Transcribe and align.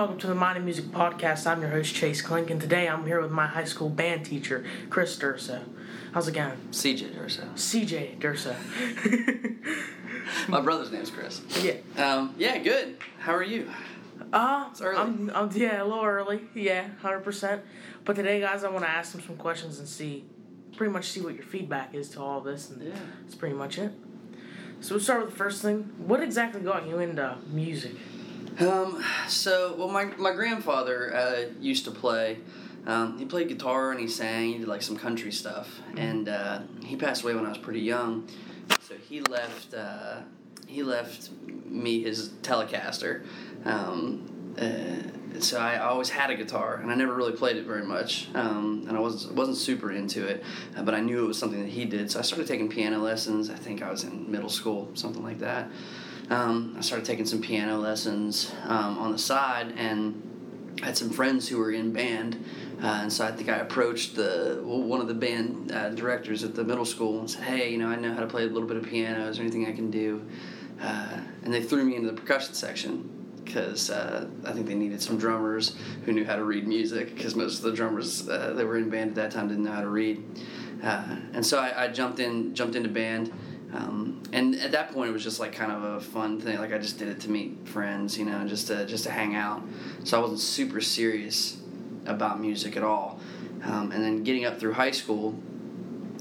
welcome 0.00 0.16
to 0.18 0.26
the 0.26 0.34
Mind 0.34 0.56
of 0.56 0.64
Music 0.64 0.86
Podcast. 0.86 1.46
I'm 1.46 1.60
your 1.60 1.68
host 1.68 1.94
Chase 1.94 2.22
Klink, 2.22 2.48
and 2.48 2.58
today 2.58 2.88
I'm 2.88 3.04
here 3.04 3.20
with 3.20 3.30
my 3.30 3.46
high 3.46 3.64
school 3.64 3.90
band 3.90 4.24
teacher, 4.24 4.64
Chris 4.88 5.14
Durso. 5.18 5.62
How's 6.14 6.26
it 6.26 6.32
going? 6.32 6.56
CJ 6.70 7.14
Durso. 7.14 7.44
CJ 7.52 8.18
Durso. 8.18 8.56
My 10.48 10.62
brother's 10.62 10.90
name's 10.90 11.10
Chris. 11.10 11.42
yeah. 11.62 11.74
Um, 12.02 12.34
yeah, 12.38 12.56
good. 12.56 12.96
How 13.18 13.34
are 13.34 13.42
you? 13.42 13.70
Uh, 14.32 14.68
It's 14.70 14.80
early. 14.80 14.96
I'm, 14.96 15.30
I'm, 15.34 15.50
yeah, 15.52 15.82
a 15.82 15.84
little 15.84 16.02
early. 16.02 16.40
Yeah, 16.54 16.88
100%. 17.02 17.60
But 18.06 18.16
today, 18.16 18.40
guys, 18.40 18.64
I 18.64 18.70
want 18.70 18.86
to 18.86 18.90
ask 18.90 19.12
them 19.12 19.20
some 19.20 19.36
questions 19.36 19.80
and 19.80 19.86
see, 19.86 20.24
pretty 20.78 20.94
much 20.94 21.10
see 21.10 21.20
what 21.20 21.34
your 21.34 21.44
feedback 21.44 21.94
is 21.94 22.08
to 22.10 22.22
all 22.22 22.40
this, 22.40 22.70
and 22.70 22.80
Yeah. 22.82 22.94
that's 23.20 23.34
pretty 23.34 23.54
much 23.54 23.76
it. 23.76 23.92
So 24.80 24.94
we'll 24.94 25.04
start 25.04 25.20
with 25.20 25.32
the 25.32 25.36
first 25.36 25.60
thing. 25.60 25.92
What 25.98 26.22
exactly 26.22 26.62
got 26.62 26.86
you 26.88 27.00
into 27.00 27.36
music? 27.52 27.96
Um, 28.60 29.02
so, 29.26 29.74
well, 29.78 29.88
my, 29.88 30.04
my 30.16 30.32
grandfather 30.32 31.14
uh, 31.14 31.44
used 31.60 31.84
to 31.86 31.90
play. 31.90 32.38
Um, 32.86 33.18
he 33.18 33.24
played 33.24 33.48
guitar 33.48 33.90
and 33.90 34.00
he 34.00 34.08
sang. 34.08 34.52
He 34.52 34.58
did 34.58 34.68
like 34.68 34.82
some 34.82 34.96
country 34.96 35.32
stuff, 35.32 35.80
and 35.96 36.28
uh, 36.28 36.60
he 36.84 36.96
passed 36.96 37.22
away 37.22 37.34
when 37.34 37.46
I 37.46 37.48
was 37.48 37.58
pretty 37.58 37.80
young. 37.80 38.28
So 38.82 38.94
he 38.96 39.20
left. 39.20 39.74
Uh, 39.74 40.20
he 40.66 40.82
left 40.82 41.30
me 41.46 42.02
his 42.02 42.30
Telecaster. 42.42 43.26
Um, 43.64 44.54
uh, 44.58 45.40
so 45.40 45.58
I 45.58 45.78
always 45.78 46.08
had 46.08 46.30
a 46.30 46.34
guitar, 46.34 46.76
and 46.76 46.90
I 46.90 46.94
never 46.94 47.14
really 47.14 47.32
played 47.32 47.56
it 47.56 47.64
very 47.64 47.84
much. 47.84 48.28
Um, 48.34 48.84
and 48.88 48.96
I 48.96 49.00
was 49.00 49.26
wasn't 49.28 49.58
super 49.58 49.92
into 49.92 50.26
it, 50.26 50.42
uh, 50.76 50.82
but 50.82 50.94
I 50.94 51.00
knew 51.00 51.24
it 51.24 51.28
was 51.28 51.38
something 51.38 51.60
that 51.60 51.70
he 51.70 51.84
did. 51.84 52.10
So 52.10 52.18
I 52.18 52.22
started 52.22 52.46
taking 52.46 52.68
piano 52.68 52.98
lessons. 52.98 53.50
I 53.50 53.56
think 53.56 53.82
I 53.82 53.90
was 53.90 54.04
in 54.04 54.30
middle 54.30 54.48
school, 54.48 54.90
something 54.94 55.22
like 55.22 55.38
that. 55.40 55.70
Um, 56.30 56.76
I 56.78 56.80
started 56.80 57.04
taking 57.04 57.26
some 57.26 57.42
piano 57.42 57.76
lessons 57.76 58.52
um, 58.64 58.98
on 58.98 59.10
the 59.10 59.18
side, 59.18 59.74
and 59.76 60.76
I 60.80 60.86
had 60.86 60.96
some 60.96 61.10
friends 61.10 61.48
who 61.48 61.58
were 61.58 61.72
in 61.72 61.92
band. 61.92 62.44
Uh, 62.80 63.00
and 63.02 63.12
so 63.12 63.26
I 63.26 63.32
think 63.32 63.48
I 63.48 63.56
approached 63.56 64.14
the 64.14 64.60
one 64.62 65.00
of 65.00 65.08
the 65.08 65.14
band 65.14 65.72
uh, 65.72 65.90
directors 65.90 66.44
at 66.44 66.54
the 66.54 66.64
middle 66.64 66.84
school 66.84 67.18
and 67.18 67.28
said, 67.28 67.42
"Hey, 67.42 67.72
you 67.72 67.78
know, 67.78 67.88
I 67.88 67.96
know 67.96 68.14
how 68.14 68.20
to 68.20 68.28
play 68.28 68.44
a 68.44 68.46
little 68.46 68.68
bit 68.68 68.76
of 68.76 68.84
piano. 68.84 69.28
Is 69.28 69.36
there 69.36 69.44
anything 69.44 69.66
I 69.66 69.72
can 69.72 69.90
do?" 69.90 70.24
Uh, 70.80 71.18
and 71.42 71.52
they 71.52 71.62
threw 71.62 71.84
me 71.84 71.96
into 71.96 72.10
the 72.10 72.16
percussion 72.16 72.54
section 72.54 73.20
because 73.44 73.90
uh, 73.90 74.28
I 74.44 74.52
think 74.52 74.66
they 74.66 74.74
needed 74.74 75.02
some 75.02 75.18
drummers 75.18 75.74
who 76.04 76.12
knew 76.12 76.24
how 76.24 76.36
to 76.36 76.44
read 76.44 76.68
music 76.68 77.14
because 77.16 77.34
most 77.34 77.58
of 77.58 77.64
the 77.64 77.72
drummers 77.72 78.28
uh, 78.28 78.52
that 78.54 78.64
were 78.64 78.76
in 78.76 78.88
band 78.88 79.10
at 79.10 79.16
that 79.16 79.30
time 79.32 79.48
didn't 79.48 79.64
know 79.64 79.72
how 79.72 79.80
to 79.80 79.88
read. 79.88 80.22
Uh, 80.82 81.16
and 81.32 81.44
so 81.44 81.58
I, 81.58 81.84
I 81.84 81.88
jumped 81.88 82.20
in, 82.20 82.54
jumped 82.54 82.76
into 82.76 82.88
band. 82.88 83.32
Um, 83.72 84.22
and 84.32 84.56
at 84.56 84.72
that 84.72 84.92
point, 84.92 85.10
it 85.10 85.12
was 85.12 85.22
just 85.22 85.38
like 85.38 85.52
kind 85.52 85.70
of 85.70 85.82
a 85.82 86.00
fun 86.00 86.40
thing. 86.40 86.58
Like 86.58 86.72
I 86.72 86.78
just 86.78 86.98
did 86.98 87.08
it 87.08 87.20
to 87.20 87.30
meet 87.30 87.68
friends, 87.68 88.18
you 88.18 88.24
know, 88.24 88.46
just 88.46 88.66
to 88.68 88.84
just 88.86 89.04
to 89.04 89.10
hang 89.10 89.34
out. 89.34 89.62
So 90.04 90.18
I 90.18 90.20
wasn't 90.20 90.40
super 90.40 90.80
serious 90.80 91.58
about 92.06 92.40
music 92.40 92.76
at 92.76 92.82
all. 92.82 93.20
Um, 93.62 93.92
and 93.92 94.02
then 94.02 94.24
getting 94.24 94.44
up 94.44 94.58
through 94.58 94.72
high 94.72 94.90
school, 94.90 95.38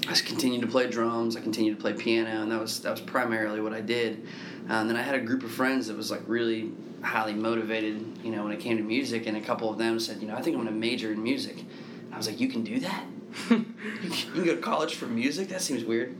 I 0.05 0.09
just 0.09 0.25
continued 0.25 0.61
to 0.61 0.67
play 0.67 0.89
drums. 0.89 1.36
I 1.36 1.42
continued 1.42 1.77
to 1.77 1.81
play 1.81 1.94
piano, 1.94 2.42
and 2.42 2.52
that 2.52 2.59
was 2.59 2.81
that 2.81 2.92
was 2.92 3.02
primarily 3.02 3.61
what 3.61 3.73
I 3.73 3.81
did. 3.81 4.27
And 4.67 4.88
then 4.88 4.95
I 4.95 5.02
had 5.02 5.16
a 5.16 5.20
group 5.20 5.44
of 5.44 5.52
friends 5.52 5.88
that 5.88 5.97
was 5.97 6.11
like 6.11 6.22
really 6.27 6.72
highly 7.02 7.33
motivated, 7.33 8.05
you 8.23 8.31
know, 8.31 8.44
when 8.44 8.52
it 8.52 8.59
came 8.59 8.77
to 8.77 8.83
music. 8.83 9.25
And 9.25 9.36
a 9.36 9.42
couple 9.42 9.70
of 9.70 9.77
them 9.77 10.00
said, 10.00 10.22
you 10.22 10.27
know, 10.27 10.36
I 10.36 10.42
think 10.42 10.55
I'm 10.55 10.61
going 10.61 10.73
to 10.73 10.80
major 10.80 11.11
in 11.11 11.23
music. 11.23 11.58
And 11.59 12.14
I 12.14 12.17
was 12.17 12.27
like, 12.27 12.39
you 12.39 12.49
can 12.49 12.64
do 12.64 12.80
that? 12.82 13.04
you 13.49 13.65
can 14.09 14.45
go 14.45 14.55
to 14.55 14.61
college 14.61 14.95
for 14.95 15.08
music? 15.08 15.49
That 15.49 15.61
seems 15.61 15.83
weird. 15.83 16.15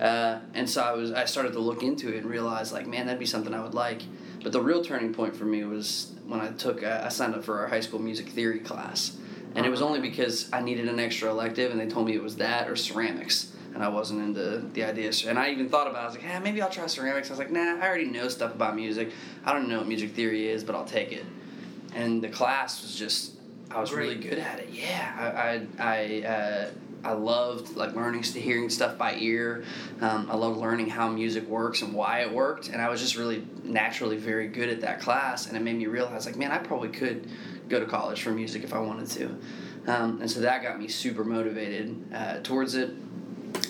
Uh, 0.00 0.38
and 0.54 0.68
so 0.68 0.82
I 0.82 0.92
was 0.92 1.12
I 1.12 1.24
started 1.24 1.52
to 1.54 1.60
look 1.60 1.82
into 1.82 2.08
it 2.14 2.18
and 2.18 2.26
realized 2.26 2.72
like, 2.72 2.86
man, 2.86 3.06
that'd 3.06 3.18
be 3.18 3.26
something 3.26 3.52
I 3.52 3.62
would 3.62 3.74
like. 3.74 4.02
But 4.42 4.52
the 4.52 4.60
real 4.60 4.82
turning 4.82 5.12
point 5.12 5.36
for 5.36 5.44
me 5.44 5.64
was 5.64 6.12
when 6.26 6.40
I 6.40 6.52
took 6.52 6.82
uh, 6.82 7.02
I 7.04 7.08
signed 7.08 7.34
up 7.34 7.44
for 7.44 7.58
our 7.60 7.66
high 7.66 7.80
school 7.80 7.98
music 7.98 8.28
theory 8.28 8.60
class, 8.60 9.16
and 9.54 9.66
it 9.66 9.70
was 9.70 9.82
only 9.82 10.00
because 10.00 10.48
I 10.52 10.60
needed 10.60 10.88
an 10.88 11.00
extra 11.00 11.30
elective, 11.30 11.72
and 11.72 11.80
they 11.80 11.88
told 11.88 12.06
me 12.06 12.14
it 12.14 12.22
was 12.22 12.36
that 12.36 12.68
or 12.68 12.76
ceramics, 12.76 13.52
and 13.74 13.82
I 13.82 13.88
wasn't 13.88 14.22
into 14.22 14.58
the 14.72 14.84
idea. 14.84 15.10
And 15.26 15.38
I 15.38 15.50
even 15.50 15.68
thought 15.68 15.88
about 15.88 16.00
it. 16.00 16.02
I 16.02 16.06
was 16.06 16.14
like, 16.14 16.24
yeah, 16.24 16.38
maybe 16.38 16.62
I'll 16.62 16.70
try 16.70 16.86
ceramics. 16.86 17.28
I 17.28 17.32
was 17.32 17.38
like, 17.40 17.50
nah, 17.50 17.78
I 17.80 17.86
already 17.86 18.04
know 18.04 18.28
stuff 18.28 18.54
about 18.54 18.76
music. 18.76 19.10
I 19.44 19.52
don't 19.52 19.68
know 19.68 19.78
what 19.78 19.88
music 19.88 20.12
theory 20.12 20.48
is, 20.48 20.62
but 20.62 20.76
I'll 20.76 20.84
take 20.84 21.10
it. 21.10 21.24
And 21.94 22.22
the 22.22 22.28
class 22.28 22.82
was 22.82 22.94
just 22.94 23.32
I 23.70 23.80
was 23.80 23.92
really 23.92 24.14
good 24.16 24.38
at 24.38 24.60
it. 24.60 24.68
Yeah, 24.70 25.14
I 25.18 25.84
I 25.84 26.24
I, 26.24 26.26
uh, 26.26 26.70
I 27.04 27.12
loved 27.12 27.76
like 27.76 27.94
learning, 27.94 28.22
hearing 28.22 28.68
stuff 28.70 28.98
by 28.98 29.14
ear. 29.14 29.64
Um, 30.00 30.28
I 30.30 30.36
loved 30.36 30.58
learning 30.58 30.88
how 30.88 31.08
music 31.08 31.46
works 31.46 31.82
and 31.82 31.94
why 31.94 32.20
it 32.20 32.32
worked, 32.32 32.68
and 32.68 32.82
I 32.82 32.88
was 32.88 33.00
just 33.00 33.16
really 33.16 33.46
naturally 33.62 34.16
very 34.16 34.48
good 34.48 34.68
at 34.68 34.80
that 34.80 35.00
class. 35.00 35.46
And 35.46 35.56
it 35.56 35.60
made 35.60 35.76
me 35.76 35.86
realize 35.86 36.26
like, 36.26 36.36
man, 36.36 36.50
I 36.50 36.58
probably 36.58 36.88
could 36.88 37.28
go 37.68 37.78
to 37.78 37.86
college 37.86 38.22
for 38.22 38.30
music 38.30 38.64
if 38.64 38.72
I 38.72 38.78
wanted 38.78 39.08
to. 39.10 39.38
Um, 39.90 40.20
and 40.20 40.30
so 40.30 40.40
that 40.40 40.62
got 40.62 40.78
me 40.78 40.88
super 40.88 41.24
motivated 41.24 41.96
uh, 42.12 42.40
towards 42.40 42.74
it. 42.74 42.90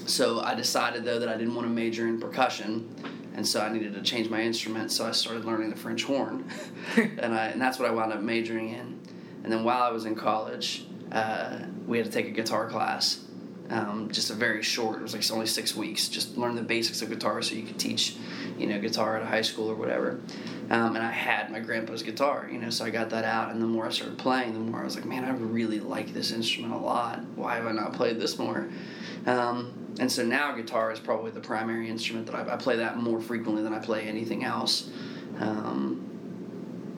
So 0.07 0.41
I 0.41 0.55
decided 0.55 1.05
though 1.05 1.19
that 1.19 1.29
I 1.29 1.37
didn't 1.37 1.55
want 1.55 1.67
to 1.67 1.73
major 1.73 2.09
in 2.09 2.19
percussion, 2.19 2.89
and 3.35 3.47
so 3.47 3.61
I 3.61 3.73
needed 3.73 3.95
to 3.95 4.03
change 4.03 4.29
my 4.29 4.41
instrument. 4.41 4.91
So 4.91 5.07
I 5.07 5.13
started 5.13 5.45
learning 5.45 5.71
the 5.71 5.77
French 5.77 6.05
horn, 6.05 6.51
and 6.97 7.35
I 7.35 7.47
and 7.49 7.61
that's 7.61 7.79
what 7.79 7.89
I 7.89 7.93
wound 7.93 8.13
up 8.13 8.21
majoring 8.21 8.71
in. 8.71 8.99
And 9.45 9.53
then 9.53 9.65
while 9.65 9.83
I 9.83 9.91
was 9.91 10.05
in 10.07 10.17
college, 10.17 10.85
uh, 11.13 11.59
we 11.87 11.99
had 11.99 12.07
to 12.07 12.13
take 12.13 12.27
a 12.27 12.31
guitar 12.31 12.69
class, 12.69 13.25
um, 13.71 14.09
just 14.11 14.31
a 14.31 14.35
very 14.35 14.63
short. 14.63 14.99
It 14.99 15.03
was 15.03 15.15
like 15.15 15.31
only 15.31 15.47
six 15.47 15.75
weeks. 15.75 16.09
Just 16.09 16.37
learn 16.37 16.55
the 16.55 16.63
basics 16.63 17.03
of 17.03 17.11
guitar 17.11 17.43
so 17.43 17.55
you 17.55 17.65
could 17.65 17.79
teach, 17.79 18.17
you 18.59 18.67
know, 18.67 18.81
guitar 18.81 19.17
at 19.17 19.23
a 19.23 19.27
high 19.27 19.43
school 19.43 19.71
or 19.71 19.75
whatever. 19.75 20.21
Um, 20.71 20.97
and 20.97 21.05
I 21.05 21.11
had 21.11 21.51
my 21.51 21.61
grandpa's 21.61 22.03
guitar, 22.03 22.49
you 22.51 22.59
know, 22.59 22.71
so 22.71 22.85
I 22.85 22.91
got 22.91 23.11
that 23.11 23.25
out. 23.25 23.51
And 23.51 23.61
the 23.61 23.67
more 23.67 23.87
I 23.87 23.91
started 23.91 24.19
playing, 24.19 24.53
the 24.53 24.61
more 24.61 24.81
I 24.81 24.85
was 24.85 24.97
like, 24.97 25.07
man, 25.07 25.25
I 25.25 25.31
really 25.31 25.81
like 25.81 26.13
this 26.13 26.31
instrument 26.31 26.75
a 26.75 26.79
lot. 26.79 27.21
Why 27.37 27.57
have 27.57 27.67
I 27.67 27.73
not 27.73 27.95
played 27.95 28.21
this 28.21 28.39
more? 28.39 28.69
Um, 29.27 29.73
and 29.99 30.11
so 30.11 30.25
now 30.25 30.53
guitar 30.53 30.93
is 30.93 31.01
probably 31.01 31.31
the 31.31 31.41
primary 31.41 31.89
instrument 31.89 32.27
that 32.27 32.35
I, 32.35 32.55
I 32.55 32.57
play 32.57 32.77
that 32.77 32.99
more 32.99 33.21
frequently 33.21 33.63
than 33.63 33.75
I 33.75 33.79
play 33.79 34.03
anything 34.03 34.45
else. 34.45 34.91
Um, 35.41 36.08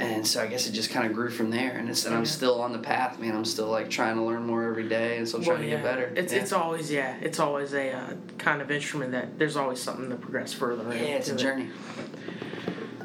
and 0.01 0.27
so 0.27 0.43
I 0.43 0.47
guess 0.47 0.67
it 0.67 0.73
just 0.73 0.91
kind 0.91 1.07
of 1.07 1.13
grew 1.13 1.31
from 1.31 1.51
there, 1.51 1.73
and 1.77 1.89
it's 1.89 2.05
and 2.07 2.15
I'm 2.15 2.27
still 2.27 2.61
on 2.63 2.73
the 2.73 2.79
path, 2.79 3.19
man. 3.19 3.37
I'm 3.37 3.45
still 3.45 3.69
like 3.69 3.91
trying 3.91 4.17
to 4.17 4.23
learn 4.23 4.45
more 4.47 4.65
every 4.65 4.89
day, 4.89 5.19
and 5.19 5.29
still 5.29 5.43
trying 5.43 5.59
Well, 5.59 5.63
to 5.65 5.69
yeah. 5.71 5.77
get 5.77 5.85
better. 5.85 6.13
It's 6.17 6.33
yeah. 6.33 6.41
it's 6.41 6.53
always 6.53 6.91
yeah, 6.91 7.17
it's 7.21 7.39
always 7.39 7.75
a 7.75 7.93
uh, 7.93 8.15
kind 8.39 8.61
of 8.63 8.71
instrument 8.71 9.13
that 9.13 9.39
there's 9.39 9.57
always 9.57 9.81
something 9.81 10.09
to 10.11 10.17
progress 10.17 10.53
further. 10.53 10.85
yeah, 10.95 11.01
it's 11.17 11.29
a 11.29 11.35
it. 11.35 11.39
journey. 11.39 11.69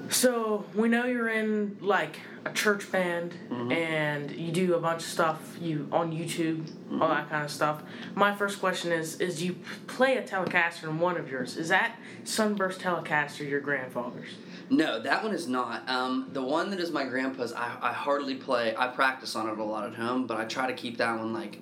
So 0.10 0.66
we 0.76 0.88
know 0.88 1.06
you're 1.06 1.30
in 1.30 1.78
like 1.82 2.20
a 2.46 2.52
church 2.52 2.92
band 2.92 3.34
Mm-hmm. 3.50 3.72
and 3.72 4.32
you 4.32 4.52
do 4.52 4.76
a 4.76 4.80
bunch 4.80 5.02
of 5.02 5.08
stuff 5.08 5.58
you 5.60 5.88
on 5.92 6.12
YouTube, 6.12 6.62
Mm-hmm. 6.86 7.02
all 7.02 7.10
that 7.10 7.30
kind 7.32 7.44
of 7.44 7.50
stuff. 7.52 7.82
My 8.14 8.36
first 8.36 8.60
question 8.60 8.92
is: 8.92 9.20
Is 9.20 9.42
you 9.42 9.56
play 9.88 10.18
a 10.18 10.22
Telecaster 10.22 10.84
in 10.84 11.00
one 11.00 11.18
of 11.18 11.30
yours? 11.32 11.58
Is 11.58 11.70
that 11.70 11.96
Sunburst 12.24 12.80
Telecaster 12.80 13.48
your 13.50 13.60
grandfather's? 13.60 14.36
No, 14.70 15.00
that 15.00 15.24
one 15.24 15.34
is 15.34 15.48
not. 15.48 15.88
Um, 15.88 16.30
the 16.34 16.42
one 16.42 16.72
that 16.72 16.80
is 16.80 16.92
my 16.92 17.04
grandpa's, 17.04 17.54
I, 17.54 17.78
I 17.82 17.94
hardly 17.94 18.36
play. 18.36 18.76
I 18.76 18.88
practice 18.88 19.36
on 19.36 19.48
it 19.48 19.58
a 19.58 19.64
lot 19.64 19.86
at 19.86 19.96
home, 19.96 20.26
but 20.26 20.38
I 20.38 20.46
try 20.46 20.68
to 20.68 20.74
keep 20.74 20.98
that 20.98 21.18
one 21.18 21.34
like 21.34 21.60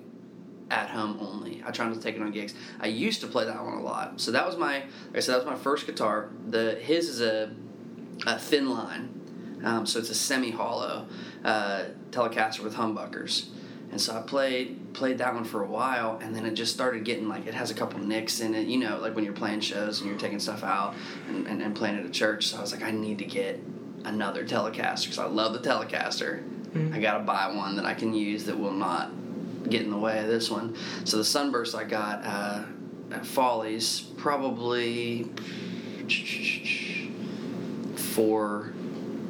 at 0.70 0.90
home 0.90 1.18
only. 1.20 1.62
I 1.66 1.72
try 1.72 1.86
not 1.86 1.96
to 1.96 2.02
take 2.02 2.16
it 2.16 2.22
on 2.22 2.32
gigs. 2.32 2.54
I 2.80 2.88
used 2.88 3.22
to 3.22 3.28
play 3.28 3.46
that 3.46 3.64
one 3.64 3.74
a 3.74 3.82
lot. 3.82 4.20
So 4.22 4.32
that 4.32 4.46
was 4.46 4.58
my, 4.58 4.80
like 4.80 4.88
I 5.16 5.20
said, 5.20 5.34
that 5.34 5.46
was 5.46 5.46
my 5.46 5.62
first 5.62 5.86
guitar. 5.86 6.30
The 6.48 6.76
his 6.76 7.10
is 7.10 7.22
a, 7.22 7.54
a 8.26 8.40
thin 8.40 8.70
line, 8.70 9.62
um, 9.64 9.86
so 9.86 10.00
it's 10.00 10.10
a 10.10 10.16
semi 10.16 10.52
hollow 10.52 11.08
uh, 11.44 11.86
Telecaster 12.12 12.62
with 12.62 12.76
humbuckers. 12.76 13.50
And 13.94 14.02
so 14.02 14.18
I 14.18 14.22
played 14.22 14.96
played 14.96 15.20
that 15.20 15.36
one 15.36 15.44
for 15.44 15.62
a 15.62 15.68
while, 15.68 16.18
and 16.20 16.36
then 16.36 16.48
it 16.48 16.56
just 16.56 16.74
started 16.74 17.04
getting 17.04 17.30
like 17.30 17.46
it 17.46 17.54
has 17.54 17.70
a 17.70 17.76
couple 17.76 18.00
nicks 18.00 18.40
in 18.40 18.56
it, 18.56 18.66
you 18.66 18.80
know, 18.80 18.98
like 18.98 19.14
when 19.14 19.24
you're 19.24 19.36
playing 19.36 19.60
shows 19.60 20.02
and 20.02 20.10
you're 20.10 20.18
taking 20.18 20.40
stuff 20.40 20.64
out 20.64 20.96
and, 21.28 21.46
and, 21.46 21.62
and 21.62 21.76
playing 21.76 22.00
at 22.00 22.04
a 22.04 22.10
church. 22.10 22.48
So 22.48 22.58
I 22.58 22.62
was 22.62 22.72
like, 22.72 22.82
I 22.82 22.90
need 22.90 23.20
to 23.20 23.26
get 23.26 23.62
another 24.04 24.46
Telecaster 24.46 25.04
because 25.04 25.20
I 25.20 25.26
love 25.26 25.54
the 25.54 25.60
Telecaster. 25.60 26.42
I 26.92 27.00
gotta 27.00 27.24
buy 27.24 27.54
one 27.54 27.76
that 27.76 27.86
I 27.86 27.94
can 27.94 28.16
use 28.16 28.46
that 28.46 28.58
will 28.58 28.72
not 28.74 29.12
get 29.70 29.84
in 29.84 29.92
the 29.92 29.98
way 30.00 30.18
of 30.18 30.28
this 30.28 30.50
one. 30.50 30.76
So 31.06 31.18
the 31.18 31.24
Sunburst 31.24 31.76
I 31.76 31.84
got 31.84 32.26
uh, 32.26 32.64
at 33.12 33.28
Follies 33.28 34.02
probably 34.18 35.30
four 37.96 38.74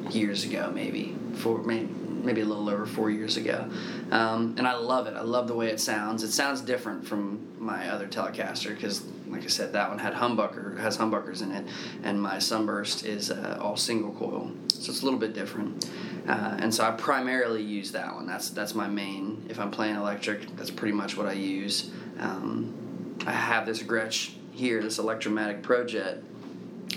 years 0.10 0.46
ago, 0.46 0.72
maybe 0.74 1.18
four, 1.36 1.62
maybe, 1.64 1.94
maybe 2.24 2.42
a 2.42 2.46
little 2.46 2.70
over 2.70 2.86
four 2.86 3.10
years 3.10 3.38
ago, 3.38 3.70
um, 4.12 4.56
and 4.58 4.68
I 4.68 4.76
love 4.76 5.08
it. 5.08 5.16
I 5.16 5.22
love 5.22 5.48
the 5.48 5.56
way 5.56 5.68
it 5.68 5.80
sounds. 5.80 6.24
It 6.24 6.32
sounds 6.32 6.62
different 6.62 7.08
from 7.08 7.48
my 7.58 7.90
other 7.90 8.08
Telecaster 8.08 8.70
because, 8.70 9.06
like 9.28 9.44
I 9.44 9.48
said, 9.48 9.74
that 9.74 9.90
one 9.90 10.00
had 10.00 10.14
humbucker 10.14 10.78
has 10.80 10.98
humbuckers 10.98 11.42
in 11.42 11.52
it, 11.52 11.66
and 12.04 12.22
my 12.22 12.40
Sunburst 12.40 13.06
is 13.06 13.32
uh, 13.32 13.60
all 13.62 13.78
single 13.78 14.14
coil, 14.14 14.52
so 14.70 14.92
it's 14.92 15.02
a 15.02 15.06
little 15.06 15.20
bit 15.20 15.34
different. 15.34 15.90
Uh, 16.28 16.58
and 16.60 16.74
so 16.74 16.86
I 16.86 16.92
primarily 16.92 17.62
use 17.62 17.92
that 17.92 18.14
one. 18.14 18.26
That's 18.26 18.50
that's 18.50 18.74
my 18.74 18.88
main. 18.88 19.46
If 19.50 19.60
I'm 19.60 19.72
playing 19.72 19.96
electric, 19.96 20.56
that's 20.56 20.72
pretty 20.72 20.94
much 20.94 21.18
what 21.18 21.28
I 21.28 21.34
use. 21.34 21.92
Um, 22.20 23.18
I 23.26 23.32
have 23.32 23.66
this 23.66 23.82
Gretsch 23.82 24.34
here, 24.52 24.82
this 24.82 25.00
Electromatic 25.00 25.64
Pro 25.64 25.86
Jet, 25.86 26.22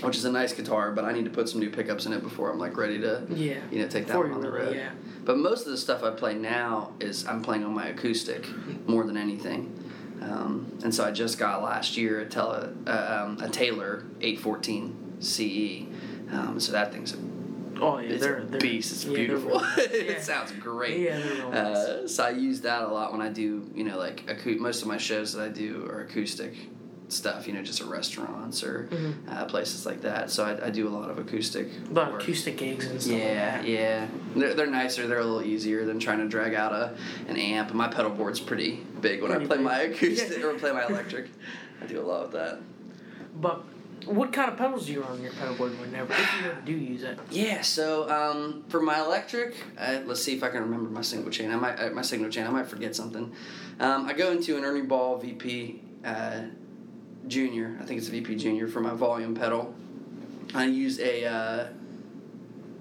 which 0.01 0.15
is 0.17 0.25
a 0.25 0.31
nice 0.31 0.53
guitar, 0.53 0.91
but 0.91 1.05
I 1.05 1.11
need 1.11 1.25
to 1.25 1.31
put 1.31 1.49
some 1.49 1.59
new 1.59 1.69
pickups 1.69 2.05
in 2.05 2.13
it 2.13 2.21
before 2.23 2.51
I'm 2.51 2.59
like 2.59 2.77
ready 2.77 2.99
to 3.01 3.23
Yeah. 3.29 3.55
you 3.71 3.81
know 3.81 3.87
take 3.87 4.05
that 4.07 4.13
Before 4.13 4.23
one 4.25 4.33
on 4.33 4.41
the 4.41 4.51
road. 4.51 4.75
yeah. 4.75 4.91
But 5.25 5.37
most 5.37 5.65
of 5.65 5.71
the 5.71 5.77
stuff 5.77 6.03
I 6.03 6.11
play 6.11 6.35
now 6.35 6.93
is 6.99 7.25
I'm 7.27 7.41
playing 7.41 7.63
on 7.65 7.73
my 7.73 7.87
acoustic 7.87 8.45
more 8.87 9.03
than 9.03 9.17
anything. 9.17 9.73
Um, 10.21 10.71
and 10.83 10.93
so 10.95 11.03
I 11.05 11.11
just 11.11 11.37
got 11.37 11.61
last 11.61 11.95
year 11.97 12.21
a, 12.21 12.25
tele, 12.25 12.73
uh, 12.87 13.23
um, 13.25 13.37
a 13.41 13.49
Taylor 13.49 14.05
814 14.21 15.17
CE. 15.19 15.85
Um, 16.31 16.59
so 16.59 16.71
that 16.71 16.91
thing's 16.91 17.13
a, 17.13 17.17
Oh 17.79 17.99
yeah, 17.99 18.09
it's 18.09 18.23
they're, 18.23 18.37
a 18.39 18.45
they're 18.45 18.59
beast. 18.59 18.91
It's 18.91 19.05
yeah, 19.05 19.13
beautiful. 19.15 19.59
nice. 19.59 19.77
it 19.77 20.21
sounds 20.23 20.51
great. 20.53 20.99
Yeah, 20.99 21.19
they're 21.19 21.33
real 21.35 21.51
nice. 21.51 21.77
Uh, 21.77 22.07
so 22.07 22.23
I 22.23 22.29
use 22.31 22.61
that 22.61 22.81
a 22.81 22.87
lot 22.87 23.11
when 23.11 23.21
I 23.21 23.29
do, 23.29 23.69
you 23.75 23.83
know, 23.83 23.97
like 23.99 24.25
acou- 24.25 24.57
most 24.57 24.81
of 24.81 24.87
my 24.87 24.97
shows 24.97 25.33
that 25.33 25.43
I 25.43 25.49
do 25.49 25.85
are 25.91 26.01
acoustic 26.01 26.55
stuff, 27.09 27.47
you 27.47 27.53
know, 27.53 27.61
just 27.61 27.79
at 27.81 27.87
restaurants 27.87 28.63
or 28.63 28.87
Mhm. 28.91 29.13
uh, 29.31 29.45
places 29.45 29.85
like 29.85 30.01
that. 30.01 30.29
So 30.29 30.43
I, 30.43 30.67
I 30.67 30.69
do 30.69 30.87
a 30.87 30.91
lot 30.91 31.09
of 31.09 31.17
acoustic. 31.17 31.69
A 31.89 31.93
lot 31.93 32.09
of 32.09 32.15
acoustic 32.15 32.57
gigs 32.57 32.85
and 32.85 33.01
stuff. 33.01 33.15
Yeah, 33.17 33.55
like 33.59 33.67
yeah. 33.67 34.07
They're, 34.35 34.53
they're 34.53 34.67
nicer. 34.67 35.07
They're 35.07 35.19
a 35.19 35.23
little 35.25 35.41
easier 35.43 35.85
than 35.85 35.99
trying 35.99 36.19
to 36.19 36.27
drag 36.27 36.53
out 36.53 36.73
a 36.73 36.95
an 37.29 37.37
amp. 37.37 37.73
My 37.73 37.87
pedal 37.87 38.11
board's 38.11 38.39
pretty 38.39 38.81
big 39.01 39.21
when 39.21 39.31
Pretty 39.31 39.45
I 39.45 39.47
play 39.47 39.57
big. 39.57 39.65
my 39.65 39.79
acoustic 39.81 40.43
or 40.43 40.53
play 40.55 40.71
my 40.71 40.85
electric. 40.89 41.29
I 41.81 41.85
do 41.85 42.01
a 42.01 42.03
lot 42.03 42.23
of 42.25 42.31
that. 42.33 42.59
But 43.39 43.63
what 44.05 44.31
kind 44.33 44.49
of 44.51 44.57
pedals 44.57 44.85
do 44.87 44.93
you 44.93 45.01
run 45.01 45.11
on 45.13 45.21
your 45.21 45.33
pedal 45.33 45.55
board 45.55 45.79
whenever 45.79 46.11
if 46.13 46.19
you 46.41 46.49
ever 46.49 46.61
do 46.61 46.71
use 46.73 47.03
it? 47.03 47.19
Yeah. 47.29 47.61
So 47.61 48.09
um, 48.09 48.63
for 48.69 48.81
my 48.81 48.99
electric, 48.99 49.55
uh, 49.77 49.99
let's 50.05 50.21
see 50.23 50.35
if 50.35 50.43
I 50.43 50.49
can 50.49 50.61
remember 50.61 50.89
my 50.89 51.01
single 51.01 51.31
chain. 51.31 51.51
I 51.51 51.55
might 51.55 51.75
uh, 51.79 51.89
my 51.91 52.01
signal 52.01 52.29
chain. 52.29 52.45
I 52.47 52.49
might 52.49 52.67
forget 52.67 52.95
something. 52.95 53.31
Um, 53.79 54.05
I 54.07 54.13
go 54.13 54.31
into 54.31 54.57
an 54.57 54.63
Ernie 54.65 54.81
Ball 54.81 55.17
VP 55.17 55.81
uh, 56.05 56.41
Junior. 57.27 57.77
I 57.81 57.85
think 57.85 57.99
it's 57.99 58.07
a 58.07 58.11
VP 58.11 58.35
Junior 58.35 58.67
for 58.67 58.81
my 58.81 58.93
volume 58.93 59.35
pedal. 59.35 59.73
I 60.53 60.65
use 60.65 60.99
a 60.99 61.25
uh, 61.25 61.67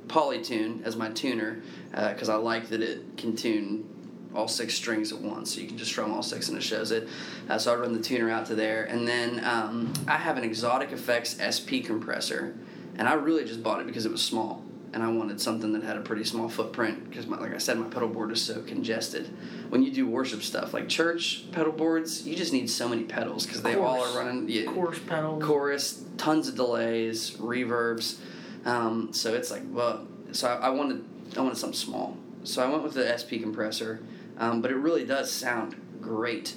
Polytune 0.06 0.84
as 0.84 0.96
my 0.96 1.10
tuner 1.10 1.62
because 1.90 2.28
I 2.28 2.37
like 2.37 2.69
that 2.69 2.82
it 2.82 3.16
can 3.16 3.34
tune 3.34 3.88
all 4.34 4.48
six 4.48 4.75
strings 4.75 5.12
at 5.12 5.19
once, 5.19 5.54
so 5.54 5.60
you 5.60 5.66
can 5.66 5.78
just 5.78 5.90
strum 5.90 6.12
all 6.12 6.22
six 6.22 6.48
and 6.48 6.58
it 6.58 6.62
shows 6.62 6.93
it. 6.93 7.08
Uh, 7.48 7.58
so 7.58 7.72
I 7.72 7.76
run 7.76 7.93
the 7.93 8.02
tuner 8.02 8.31
out 8.31 8.46
to 8.46 8.54
there, 8.54 8.84
and 8.84 9.08
then 9.08 9.43
um, 9.44 9.93
I 10.06 10.16
have 10.16 10.37
an 10.37 10.48
Xotic 10.50 10.93
Effects 10.93 11.38
SP 11.40 11.82
compressor, 11.84 12.54
and 12.96 13.08
I 13.08 13.14
really 13.14 13.44
just 13.44 13.62
bought 13.62 13.81
it 13.81 13.87
because 13.87 14.04
it 14.04 14.12
was 14.12 14.22
small, 14.22 14.62
and 14.92 15.02
I 15.02 15.10
wanted 15.10 15.40
something 15.40 15.72
that 15.72 15.82
had 15.82 15.96
a 15.96 16.00
pretty 16.00 16.24
small 16.24 16.48
footprint 16.48 17.08
because, 17.08 17.26
like 17.26 17.54
I 17.54 17.58
said, 17.58 17.78
my 17.78 17.88
pedal 17.88 18.08
board 18.08 18.32
is 18.32 18.42
so 18.42 18.62
congested. 18.62 19.28
When 19.68 19.82
you 19.82 19.90
do 19.90 20.06
worship 20.06 20.42
stuff 20.42 20.72
like 20.72 20.88
church 20.88 21.44
pedal 21.52 21.72
boards, 21.72 22.26
you 22.26 22.34
just 22.36 22.52
need 22.52 22.70
so 22.70 22.88
many 22.88 23.04
pedals 23.04 23.46
because 23.46 23.62
they 23.62 23.74
all 23.74 24.02
are 24.02 24.16
running. 24.16 24.48
Yeah, 24.48 24.72
Chorus 24.72 24.98
pedals. 25.00 25.44
chorus, 25.44 26.04
tons 26.16 26.48
of 26.48 26.54
delays, 26.54 27.32
reverbs. 27.32 28.18
Um, 28.64 29.12
so 29.12 29.34
it's 29.34 29.50
like, 29.50 29.62
well, 29.70 30.06
so 30.32 30.48
I, 30.48 30.66
I 30.66 30.70
wanted, 30.70 31.04
I 31.36 31.40
wanted 31.40 31.56
something 31.58 31.76
small. 31.76 32.16
So 32.44 32.64
I 32.64 32.70
went 32.70 32.82
with 32.82 32.94
the 32.94 33.16
SP 33.18 33.42
compressor, 33.42 34.00
um, 34.38 34.62
but 34.62 34.70
it 34.70 34.76
really 34.76 35.04
does 35.04 35.30
sound 35.30 35.76
great. 36.00 36.56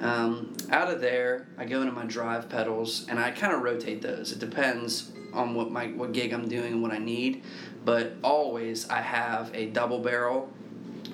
Um, 0.00 0.56
out 0.70 0.90
of 0.92 1.00
there, 1.00 1.48
I 1.56 1.64
go 1.64 1.80
into 1.80 1.92
my 1.92 2.04
drive 2.04 2.48
pedals 2.48 3.06
and 3.08 3.18
I 3.18 3.30
kind 3.30 3.52
of 3.52 3.62
rotate 3.62 4.02
those. 4.02 4.32
It 4.32 4.38
depends 4.38 5.10
on 5.32 5.54
what 5.54 5.70
my 5.70 5.88
what 5.88 6.12
gig 6.12 6.32
I'm 6.32 6.48
doing 6.48 6.74
and 6.74 6.82
what 6.82 6.92
I 6.92 6.98
need, 6.98 7.42
but 7.84 8.12
always 8.22 8.88
I 8.88 9.00
have 9.00 9.50
a 9.54 9.66
double 9.66 10.00
barrel 10.00 10.50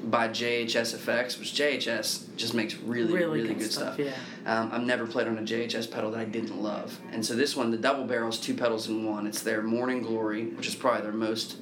by 0.04 0.28
JHS 0.28 0.94
Effects, 0.94 1.38
which 1.38 1.54
JHS 1.54 2.36
just 2.36 2.54
makes 2.54 2.76
really 2.76 3.12
really, 3.12 3.54
good, 3.54 3.72
stuff. 3.72 3.98
Yeah. 3.98 4.12
Um, 4.46 4.70
I've 4.72 4.82
never 4.82 5.06
played 5.06 5.26
on 5.26 5.38
a 5.38 5.42
JHS 5.42 5.90
pedal 5.90 6.10
that 6.12 6.20
I 6.20 6.24
didn't 6.24 6.60
love. 6.60 6.98
And 7.10 7.24
so 7.24 7.34
this 7.34 7.56
one, 7.56 7.70
the 7.70 7.76
double 7.76 8.04
barrel's 8.04 8.38
two 8.38 8.54
pedals 8.54 8.88
in 8.88 9.04
one. 9.04 9.26
It's 9.26 9.42
their 9.42 9.62
Morning 9.62 10.02
Glory, 10.02 10.46
which 10.46 10.68
is 10.68 10.74
probably 10.74 11.02
their 11.02 11.12
most 11.12 11.56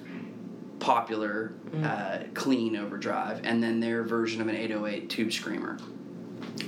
popular 0.80 1.52
uh, 1.84 2.18
clean 2.34 2.76
overdrive, 2.76 3.40
and 3.44 3.62
then 3.62 3.78
their 3.78 4.02
version 4.02 4.40
of 4.40 4.48
an 4.48 4.56
808 4.56 5.08
Tube 5.08 5.32
Screamer. 5.32 5.78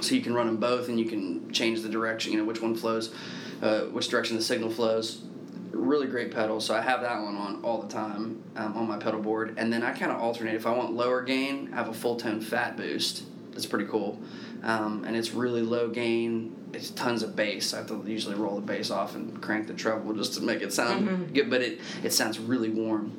So 0.01 0.15
you 0.15 0.21
can 0.21 0.35
run 0.35 0.47
them 0.47 0.59
both, 0.59 0.89
and 0.89 0.99
you 0.99 1.07
can 1.07 1.51
change 1.53 1.83
the 1.83 1.89
direction. 1.89 2.33
You 2.33 2.39
know 2.39 2.45
which 2.45 2.63
one 2.63 2.77
flows, 2.77 3.13
uh, 3.61 3.83
which 3.87 4.09
direction 4.09 4.37
the 4.37 4.43
signal 4.43 4.71
flows. 4.71 5.23
Really 5.77 6.07
great 6.07 6.31
pedal. 6.31 6.61
So 6.61 6.75
I 6.75 6.81
have 6.81 7.01
that 7.03 7.21
one 7.23 7.37
on 7.37 7.61
all 7.63 7.83
the 7.83 7.89
time 7.89 8.43
um, 8.57 8.77
on 8.77 8.87
my 8.89 8.97
pedal 8.97 9.21
board, 9.21 9.55
and 9.59 9.73
then 9.73 9.83
I 9.83 9.93
kind 9.93 10.13
of 10.13 10.21
alternate. 10.21 10.55
If 10.55 10.67
I 10.67 10.71
want 10.71 10.93
lower 10.95 11.23
gain, 11.23 11.71
I 11.73 11.77
have 11.77 11.89
a 11.89 11.93
Fulltone 11.93 12.43
fat 12.43 12.77
boost. 12.77 13.25
That's 13.53 13.67
pretty 13.67 13.87
cool, 13.87 14.19
um, 14.63 15.05
and 15.05 15.17
it's 15.17 15.33
really 15.33 15.63
low 15.63 15.89
gain. 15.89 16.57
It's 16.73 16.91
tons 16.91 17.23
of 17.23 17.37
bass. 17.37 17.73
I 17.75 17.79
have 17.79 17.87
to 17.89 18.03
usually 18.07 18.35
roll 18.35 18.57
the 18.57 18.63
bass 18.67 18.91
off 18.91 19.15
and 19.15 19.41
crank 19.41 19.67
the 19.69 19.75
treble 19.75 20.13
just 20.15 20.35
to 20.35 20.41
make 20.43 20.61
it 20.63 20.73
sound 20.73 21.09
Mhm. 21.09 21.35
good, 21.35 21.51
but 21.51 21.61
it 21.61 21.81
it 22.03 22.13
sounds 22.13 22.39
really 22.39 22.71
warm. 22.71 23.13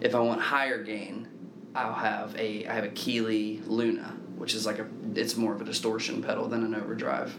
If 0.00 0.14
I 0.14 0.20
want 0.20 0.40
higher 0.40 0.82
gain, 0.82 1.26
I'll 1.74 1.92
have 1.94 2.34
a 2.38 2.66
I 2.66 2.72
have 2.74 2.84
a 2.84 2.88
Keeley 2.88 3.62
Luna, 3.66 4.14
which 4.36 4.54
is 4.54 4.66
like 4.66 4.78
a 4.78 4.86
it's 5.14 5.36
more 5.36 5.54
of 5.54 5.60
a 5.60 5.64
distortion 5.64 6.22
pedal 6.22 6.48
than 6.48 6.64
an 6.64 6.74
overdrive. 6.74 7.34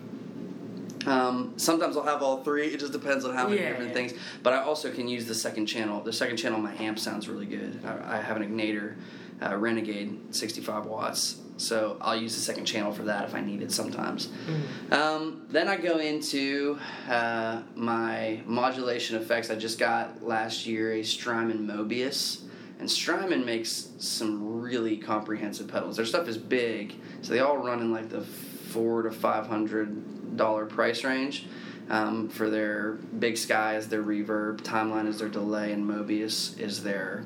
Um, 1.06 1.54
sometimes 1.57 1.96
I'll 1.98 2.04
have 2.04 2.22
all 2.22 2.44
three. 2.44 2.68
It 2.68 2.80
just 2.80 2.92
depends 2.94 3.25
on 3.25 3.34
how 3.34 3.48
many 3.48 3.62
Yeah, 3.62 3.69
different 3.69 3.90
yeah. 3.90 3.94
things. 3.94 4.13
But 4.44 4.54
I 4.54 4.63
also 4.63 4.92
can 4.92 5.07
use 5.07 5.25
the 5.25 5.36
second 5.36 5.66
channel. 5.68 6.01
The 6.01 6.13
second 6.13 6.38
channel, 6.38 6.60
my 6.60 6.74
amp 6.75 7.00
sounds 7.00 7.28
really 7.30 7.46
good. 7.46 7.80
I, 7.86 8.18
I 8.18 8.22
have 8.22 8.38
an 8.38 8.44
Egnater 8.44 8.96
uh, 9.42 9.56
Renegade, 9.56 10.36
65 10.36 10.86
watts. 10.86 11.40
So 11.57 11.98
I'll 12.00 12.16
use 12.16 12.36
the 12.36 12.42
second 12.42 12.66
channel 12.66 12.92
for 12.94 13.04
that 13.04 13.25
if 13.25 13.36
I 13.36 13.42
need 13.42 13.62
it 13.62 13.72
sometimes. 13.72 14.28
Mm-hmm. 14.28 14.94
Um, 14.94 15.46
then 15.50 15.68
I 15.68 15.75
go 15.75 15.98
into 15.98 16.80
uh, 17.10 17.62
my 17.75 18.42
modulation 18.46 19.18
effects. 19.18 19.50
I 19.50 19.56
just 19.56 19.78
got 19.78 20.24
last 20.24 20.66
year 20.66 20.94
a 20.94 21.04
Strymon 21.04 21.68
Mobius. 21.68 22.42
And 22.80 22.90
Strymon 22.90 23.46
makes 23.46 23.90
some 23.98 24.62
really 24.62 24.96
comprehensive 24.96 25.68
pedals. 25.68 25.98
Their 25.98 26.06
stuff 26.06 26.30
is 26.30 26.38
big, 26.38 26.96
so 27.22 27.34
they 27.34 27.40
all 27.40 27.57
run 27.57 27.81
in 27.81 27.92
like 27.92 28.07
the 28.07 28.22
four 28.69 29.04
to 29.04 29.12
five 29.12 29.48
hundred 29.48 30.38
dollar 30.38 30.66
price 30.66 31.04
range. 31.04 31.48
Um, 31.89 32.30
for 32.30 32.51
their 32.51 32.94
Big 33.18 33.36
Sky 33.36 33.75
is 33.75 33.88
their 33.88 34.04
reverb, 34.04 34.62
Timeline 34.62 35.07
is 35.07 35.18
their 35.18 35.27
delay, 35.27 35.71
and 35.71 35.89
Mobius 35.89 36.57
is 36.60 36.83
their 36.83 37.25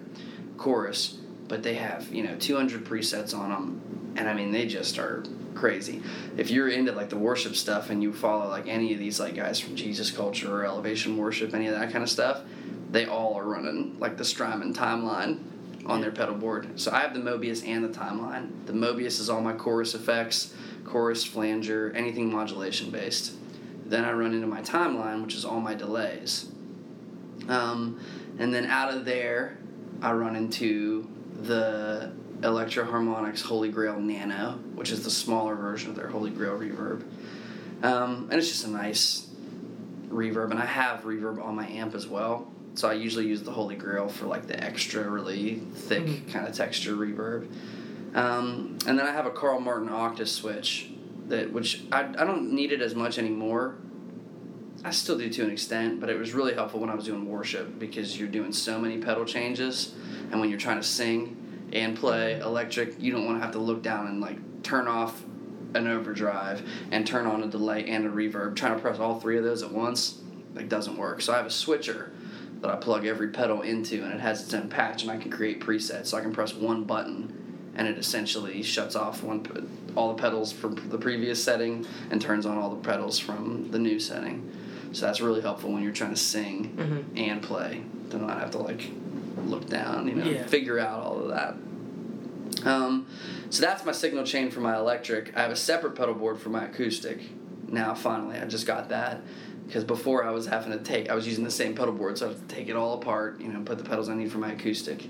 chorus. 0.57 1.17
But 1.49 1.63
they 1.63 1.73
have 1.75 2.13
you 2.13 2.23
know 2.23 2.35
200 2.37 2.85
presets 2.85 3.37
on 3.37 3.49
them, 3.49 4.13
and 4.15 4.29
I 4.29 4.33
mean 4.33 4.51
they 4.51 4.65
just 4.65 4.97
are 4.97 5.23
crazy. 5.53 6.01
If 6.37 6.49
you're 6.49 6.69
into 6.69 6.93
like 6.93 7.09
the 7.09 7.17
worship 7.17 7.55
stuff 7.55 7.89
and 7.89 8.01
you 8.01 8.13
follow 8.13 8.49
like 8.49 8.67
any 8.67 8.93
of 8.93 8.99
these 8.99 9.19
like 9.19 9.35
guys 9.35 9.59
from 9.59 9.75
Jesus 9.75 10.11
Culture 10.11 10.53
or 10.53 10.65
Elevation 10.65 11.17
Worship, 11.17 11.53
any 11.53 11.67
of 11.67 11.75
that 11.77 11.91
kind 11.91 12.03
of 12.03 12.09
stuff, 12.09 12.41
they 12.91 13.05
all 13.05 13.35
are 13.35 13.45
running 13.45 13.97
like 13.99 14.17
the 14.17 14.25
Strymon 14.25 14.73
timeline 14.73 15.39
on 15.85 16.01
their 16.01 16.11
pedal 16.11 16.35
board. 16.35 16.79
So 16.79 16.91
I 16.91 16.99
have 17.01 17.13
the 17.13 17.19
Mobius 17.19 17.67
and 17.67 17.83
the 17.83 17.89
timeline. 17.89 18.65
The 18.65 18.73
Mobius 18.73 19.19
is 19.19 19.29
all 19.29 19.41
my 19.41 19.53
chorus 19.53 19.95
effects, 19.95 20.53
chorus, 20.85 21.23
flanger, 21.23 21.91
anything 21.95 22.31
modulation 22.31 22.89
based. 22.89 23.33
Then 23.85 24.05
I 24.05 24.11
run 24.13 24.33
into 24.33 24.47
my 24.47 24.61
timeline, 24.61 25.21
which 25.23 25.35
is 25.35 25.45
all 25.45 25.59
my 25.59 25.73
delays. 25.75 26.49
Um, 27.47 27.99
and 28.39 28.53
then 28.53 28.65
out 28.65 28.93
of 28.93 29.05
there, 29.05 29.57
I 30.01 30.11
run 30.13 30.35
into 30.35 31.07
the 31.41 32.11
Electro 32.41 32.85
Harmonix 32.85 33.41
Holy 33.41 33.69
Grail 33.69 33.99
Nano, 33.99 34.59
which 34.75 34.91
is 34.91 35.03
the 35.03 35.09
smaller 35.11 35.55
version 35.55 35.89
of 35.89 35.95
their 35.95 36.07
Holy 36.07 36.29
Grail 36.31 36.57
reverb. 36.57 37.03
Um, 37.83 38.27
and 38.29 38.33
it's 38.33 38.47
just 38.49 38.65
a 38.65 38.69
nice 38.69 39.27
reverb, 40.09 40.51
and 40.51 40.59
I 40.59 40.65
have 40.65 41.01
reverb 41.01 41.43
on 41.43 41.55
my 41.55 41.67
amp 41.67 41.95
as 41.95 42.07
well. 42.07 42.47
So 42.75 42.89
I 42.89 42.93
usually 42.93 43.27
use 43.27 43.43
the 43.43 43.51
Holy 43.51 43.75
Grail 43.75 44.07
for 44.07 44.25
like 44.25 44.47
the 44.47 44.61
extra, 44.61 45.07
really 45.07 45.61
thick 45.75 46.05
Mhm. 46.05 46.31
kind 46.31 46.47
of 46.47 46.55
texture 46.55 46.95
reverb. 46.95 47.47
Um, 48.13 48.77
and 48.85 48.97
then 48.97 49.05
I 49.07 49.11
have 49.11 49.25
a 49.25 49.31
Carl 49.31 49.59
Martin 49.59 49.89
Octa 49.89 50.27
switch 50.27 50.89
that 51.27 51.51
which 51.51 51.83
I, 51.91 52.01
I 52.01 52.25
don't 52.25 52.51
need 52.51 52.71
it 52.71 52.81
as 52.81 52.95
much 52.95 53.17
anymore. 53.17 53.75
I 54.83 54.91
still 54.91 55.17
do 55.17 55.29
to 55.29 55.43
an 55.43 55.51
extent, 55.51 55.99
but 55.99 56.09
it 56.09 56.19
was 56.19 56.33
really 56.33 56.53
helpful 56.53 56.79
when 56.79 56.89
I 56.89 56.95
was 56.95 57.05
doing 57.05 57.29
worship 57.29 57.79
because 57.79 58.19
you're 58.19 58.27
doing 58.27 58.51
so 58.51 58.77
many 58.77 58.97
pedal 58.97 59.23
changes, 59.23 59.93
and 60.31 60.39
when 60.39 60.49
you're 60.49 60.59
trying 60.59 60.77
to 60.77 60.83
sing 60.83 61.69
and 61.71 61.97
play 61.97 62.39
electric, 62.39 63.01
you 63.01 63.11
don't 63.11 63.25
want 63.25 63.37
to 63.37 63.41
have 63.41 63.53
to 63.53 63.59
look 63.59 63.81
down 63.81 64.07
and 64.07 64.19
like 64.19 64.63
turn 64.63 64.87
off 64.87 65.23
an 65.73 65.87
overdrive 65.87 66.67
and 66.91 67.07
turn 67.07 67.25
on 67.25 67.43
a 67.43 67.47
delay 67.47 67.85
and 67.87 68.05
a 68.05 68.09
reverb. 68.09 68.55
Trying 68.55 68.75
to 68.75 68.81
press 68.81 68.99
all 68.99 69.19
three 69.19 69.37
of 69.37 69.43
those 69.43 69.63
at 69.63 69.71
once 69.71 70.21
like 70.53 70.69
doesn't 70.69 70.97
work. 70.97 71.21
So 71.21 71.33
I 71.33 71.37
have 71.37 71.45
a 71.45 71.51
switcher 71.51 72.11
that 72.61 72.69
I 72.69 72.75
plug 72.75 73.05
every 73.05 73.29
pedal 73.29 73.61
into, 73.61 74.03
and 74.03 74.13
it 74.13 74.19
has 74.19 74.43
its 74.43 74.53
own 74.53 74.69
patch, 74.69 75.03
and 75.03 75.11
I 75.11 75.17
can 75.17 75.31
create 75.31 75.59
presets. 75.59 76.07
So 76.07 76.17
I 76.17 76.21
can 76.21 76.31
press 76.31 76.53
one 76.53 76.83
button, 76.83 77.42
and 77.75 77.87
it 77.87 77.97
essentially 77.97 78.61
shuts 78.63 78.95
off 78.95 79.23
one 79.23 79.43
all 79.95 80.13
the 80.13 80.21
pedals 80.21 80.51
from 80.51 80.75
the 80.89 80.97
previous 80.97 81.43
setting 81.43 81.85
and 82.11 82.21
turns 82.21 82.45
on 82.45 82.57
all 82.57 82.69
the 82.69 82.81
pedals 82.87 83.19
from 83.19 83.69
the 83.71 83.79
new 83.79 83.99
setting. 83.99 84.49
So 84.91 85.05
that's 85.05 85.21
really 85.21 85.41
helpful 85.41 85.71
when 85.71 85.83
you're 85.83 85.91
trying 85.91 86.11
to 86.11 86.17
sing 86.19 86.73
Mhm. 86.77 87.19
and 87.19 87.41
play 87.41 87.83
to 88.11 88.17
not 88.17 88.39
have 88.39 88.51
to 88.51 88.59
like 88.59 88.91
look 89.45 89.67
down, 89.67 90.07
you 90.07 90.15
know, 90.15 90.25
Yeah. 90.25 90.45
figure 90.45 90.79
out 90.79 90.99
all 91.01 91.19
of 91.19 91.29
that. 91.29 91.55
Um, 92.67 93.07
so 93.49 93.61
that's 93.61 93.83
my 93.85 93.91
signal 93.91 94.23
chain 94.23 94.49
for 94.51 94.61
my 94.61 94.75
electric. 94.77 95.35
I 95.35 95.41
have 95.41 95.51
a 95.51 95.55
separate 95.55 95.95
pedal 95.95 96.13
board 96.13 96.39
for 96.39 96.49
my 96.49 96.65
acoustic. 96.65 97.19
Now, 97.67 97.93
finally, 97.95 98.37
I 98.37 98.45
just 98.45 98.67
got 98.67 98.89
that. 98.89 99.21
because 99.65 99.85
before 99.85 100.25
I 100.25 100.29
was 100.31 100.45
having 100.45 100.73
to 100.73 100.77
take, 100.77 101.09
I 101.09 101.15
was 101.15 101.25
using 101.25 101.45
the 101.45 101.49
same 101.49 101.73
pedal 101.73 101.93
board, 101.93 102.17
so 102.17 102.25
I 102.25 102.29
have 102.29 102.47
to 102.47 102.53
take 102.53 102.67
it 102.67 102.75
all 102.75 102.95
apart, 102.95 103.39
you 103.39 103.47
know, 103.47 103.61
put 103.61 103.77
the 103.77 103.83
pedals 103.85 104.09
I 104.09 104.13
need 104.13 104.29
for 104.29 104.37
my 104.37 104.51
acoustic. 104.51 105.07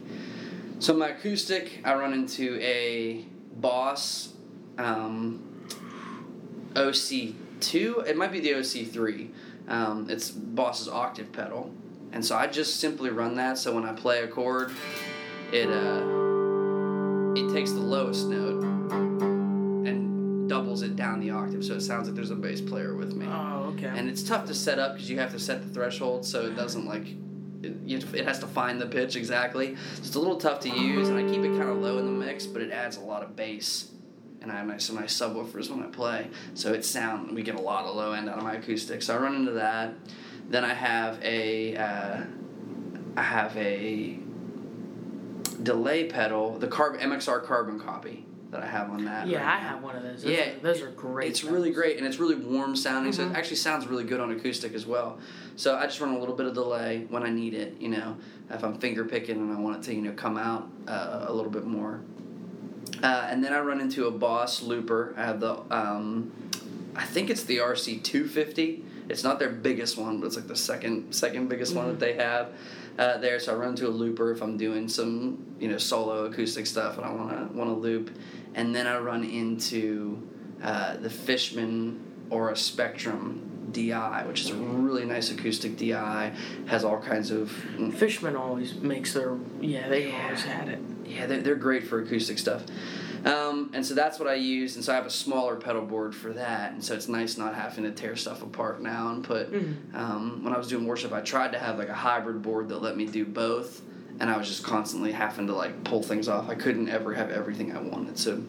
So 0.79 0.93
my 0.93 1.09
acoustic, 1.09 1.79
I 1.83 1.93
run 1.93 2.13
into 2.13 2.59
a 2.61 3.25
Boss 3.55 4.33
um, 4.77 5.67
OC2. 6.73 8.07
It 8.07 8.17
might 8.17 8.31
be 8.31 8.39
the 8.39 8.51
OC3. 8.51 9.29
Um, 9.67 10.09
it's 10.09 10.31
Boss's 10.31 10.89
octave 10.89 11.31
pedal, 11.31 11.73
and 12.11 12.25
so 12.25 12.35
I 12.35 12.47
just 12.47 12.79
simply 12.81 13.09
run 13.09 13.35
that. 13.35 13.57
So 13.57 13.73
when 13.73 13.85
I 13.85 13.93
play 13.93 14.23
a 14.23 14.27
chord, 14.27 14.71
it 15.53 15.69
uh, 15.69 16.03
it 17.35 17.53
takes 17.53 17.71
the 17.71 17.79
lowest 17.79 18.27
note 18.27 18.63
and 19.85 20.49
doubles 20.49 20.81
it 20.81 20.97
down 20.97 21.21
the 21.21 21.29
octave, 21.29 21.63
so 21.63 21.75
it 21.75 21.81
sounds 21.81 22.07
like 22.07 22.15
there's 22.15 22.31
a 22.31 22.35
bass 22.35 22.59
player 22.59 22.95
with 22.95 23.13
me. 23.13 23.25
Oh, 23.29 23.73
okay. 23.75 23.87
And 23.87 24.09
it's 24.09 24.23
tough 24.23 24.45
to 24.47 24.53
set 24.53 24.79
up 24.79 24.95
because 24.95 25.09
you 25.09 25.19
have 25.19 25.31
to 25.31 25.39
set 25.39 25.65
the 25.65 25.73
threshold 25.73 26.25
so 26.25 26.45
it 26.45 26.57
doesn't 26.57 26.85
like 26.85 27.07
it, 27.63 28.13
it 28.15 28.25
has 28.25 28.39
to 28.39 28.47
find 28.47 28.79
the 28.81 28.85
pitch 28.85 29.15
exactly. 29.15 29.75
So 29.95 29.99
it's 29.99 30.15
a 30.15 30.19
little 30.19 30.37
tough 30.37 30.59
to 30.61 30.69
use, 30.69 31.09
and 31.09 31.17
I 31.17 31.23
keep 31.23 31.43
it 31.43 31.57
kind 31.57 31.69
of 31.69 31.77
low 31.77 31.97
in 31.97 32.05
the 32.05 32.11
mix, 32.11 32.45
but 32.45 32.61
it 32.61 32.71
adds 32.71 32.97
a 32.97 33.01
lot 33.01 33.23
of 33.23 33.35
bass. 33.35 33.89
And 34.41 34.51
I 34.51 34.55
have 34.55 34.67
nice, 34.67 34.83
some 34.83 34.97
nice 34.97 35.17
subwoofers 35.17 35.69
when 35.69 35.81
I 35.81 35.87
play, 35.87 36.27
so 36.53 36.73
it 36.73 36.83
sound 36.83 37.33
we 37.33 37.43
get 37.43 37.55
a 37.55 37.61
lot 37.61 37.85
of 37.85 37.95
low 37.95 38.11
end 38.11 38.27
out 38.29 38.37
of 38.37 38.43
my 38.43 38.55
acoustic. 38.55 39.01
So 39.01 39.15
I 39.15 39.17
run 39.19 39.35
into 39.35 39.53
that. 39.53 39.93
Then 40.49 40.65
I 40.65 40.73
have 40.73 41.17
a 41.23 41.77
uh, 41.77 42.23
I 43.15 43.21
have 43.21 43.55
a 43.55 44.19
delay 45.61 46.05
pedal, 46.09 46.57
the 46.59 46.67
carb 46.67 46.99
MXR 46.99 47.43
carbon 47.45 47.79
copy 47.79 48.25
that 48.51 48.61
I 48.61 48.65
have 48.67 48.89
on 48.89 49.05
that. 49.05 49.27
yeah, 49.27 49.37
right 49.39 49.55
I 49.59 49.63
now. 49.63 49.69
have 49.69 49.83
one 49.83 49.95
of 49.95 50.03
those. 50.03 50.23
Those 50.23 50.31
Yeah, 50.31 50.49
are, 50.51 50.59
those 50.61 50.81
are 50.81 50.91
great. 50.91 51.29
It's 51.29 51.43
really 51.43 51.71
great 51.71 51.97
and 51.97 52.05
it's 52.05 52.19
really 52.19 52.35
warm 52.35 52.75
sounding, 52.75 53.13
so 53.13 53.23
Mhm. 53.25 53.31
it 53.31 53.37
actually 53.37 53.55
sounds 53.55 53.87
really 53.87 54.03
good 54.03 54.19
on 54.19 54.31
acoustic 54.31 54.73
as 54.73 54.85
well. 54.85 55.19
So 55.55 55.75
I 55.75 55.85
just 55.85 55.99
run 55.99 56.13
a 56.15 56.19
little 56.19 56.35
bit 56.35 56.45
of 56.45 56.53
delay 56.53 57.05
when 57.09 57.23
I 57.23 57.29
need 57.29 57.53
it, 57.53 57.75
you 57.79 57.89
know, 57.89 58.17
if 58.49 58.63
I'm 58.63 58.77
finger 58.79 59.05
picking 59.05 59.37
and 59.37 59.55
I 59.55 59.59
want 59.59 59.77
it 59.77 59.83
to, 59.89 59.95
you 59.95 60.01
know, 60.01 60.13
come 60.13 60.37
out 60.37 60.69
uh, 60.87 61.25
a 61.27 61.33
little 61.33 61.51
bit 61.51 61.65
more. 61.65 62.01
Uh, 63.01 63.27
and 63.29 63.43
then 63.43 63.53
I 63.53 63.59
run 63.59 63.81
into 63.81 64.07
a 64.07 64.11
Boss 64.11 64.61
looper. 64.61 65.13
I 65.17 65.25
have 65.25 65.39
the, 65.39 65.59
um, 65.69 66.31
I 66.95 67.05
think 67.05 67.29
it's 67.29 67.43
the 67.43 67.57
RC 67.57 68.03
two 68.03 68.27
fifty. 68.27 68.83
It's 69.09 69.23
not 69.23 69.39
their 69.39 69.49
biggest 69.49 69.97
one, 69.97 70.19
but 70.19 70.27
it's 70.27 70.35
like 70.35 70.47
the 70.47 70.55
second 70.55 71.13
second 71.13 71.49
biggest 71.49 71.75
one 71.75 71.87
that 71.87 71.99
they 71.99 72.13
have 72.13 72.53
uh, 72.97 73.17
there. 73.17 73.39
So 73.39 73.53
I 73.53 73.55
run 73.57 73.69
into 73.69 73.87
a 73.87 73.89
looper 73.89 74.31
if 74.31 74.41
I'm 74.41 74.57
doing 74.57 74.87
some 74.87 75.55
you 75.59 75.67
know 75.67 75.77
solo 75.77 76.25
acoustic 76.25 76.65
stuff 76.65 76.97
and 76.97 77.05
I 77.05 77.11
want 77.11 77.29
to 77.31 77.57
want 77.57 77.69
to 77.69 77.75
loop, 77.75 78.15
and 78.53 78.73
then 78.73 78.87
I 78.87 78.97
run 78.99 79.23
into 79.23 80.21
uh, 80.61 80.97
the 80.97 81.09
Fishman 81.09 81.99
Aura 82.29 82.55
Spectrum 82.55 83.52
DI, 83.73 84.23
which 84.27 84.41
is 84.41 84.51
a 84.51 84.55
really 84.55 85.05
nice 85.05 85.31
acoustic 85.31 85.77
DI. 85.77 86.31
Has 86.67 86.83
all 86.83 86.99
kinds 86.99 87.31
of 87.31 87.51
Fishman 87.95 88.35
always 88.35 88.75
makes 88.75 89.13
their 89.13 89.37
yeah 89.59 89.89
they've 89.89 90.07
Yeah. 90.09 90.23
always 90.25 90.43
had 90.43 90.69
it. 90.69 90.79
yeah, 91.05 91.25
they're, 91.25 91.41
they're 91.41 91.55
great 91.55 91.83
for 91.87 91.99
acoustic 92.01 92.37
stuff. 92.39 92.63
Um, 93.25 93.71
and 93.73 93.85
so 93.85 93.93
that's 93.93 94.19
what 94.19 94.27
I 94.27 94.33
use, 94.33 94.75
and 94.75 94.83
so 94.83 94.91
I 94.91 94.95
have 94.95 95.05
a 95.05 95.09
smaller 95.09 95.55
pedal 95.55 95.81
board 95.83 96.13
for 96.13 96.33
that, 96.33 96.73
and 96.73 96.83
so 96.83 96.93
it's 96.93 97.07
nice 97.07 97.37
not 97.37 97.55
having 97.55 97.85
to 97.85 97.91
tear 97.91 98.17
stuff 98.17 98.43
apart 98.43 98.81
now 98.81 99.11
and 99.11 99.23
put. 99.23 99.49
Mhm. 99.53 99.75
Um, 99.95 100.43
when 100.43 100.53
I 100.53 100.57
was 100.57 100.67
doing 100.67 100.85
worship, 100.85 101.13
I 101.13 101.21
tried 101.21 101.53
to 101.53 101.57
have 101.59 101.77
like 101.77 101.87
a 101.87 101.93
hybrid 101.93 102.41
board 102.41 102.67
that 102.69 102.81
let 102.81 102.97
me 102.97 103.05
do 103.05 103.23
both, 103.25 103.81
and 104.19 104.29
I 104.29 104.37
was 104.37 104.49
just 104.49 104.63
constantly 104.65 105.13
having 105.13 105.47
to 105.47 105.53
like 105.53 105.85
pull 105.85 106.03
things 106.03 106.27
off. 106.27 106.49
I 106.49 106.55
couldn't 106.55 106.89
ever 106.89 107.13
have 107.13 107.31
everything 107.31 107.73
I 107.73 107.79
wanted, 107.81 108.17
so 108.19 108.41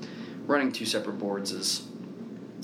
running 0.49 0.73
two 0.73 0.87
separate 0.87 1.19
boards 1.21 1.52
is 1.52 1.87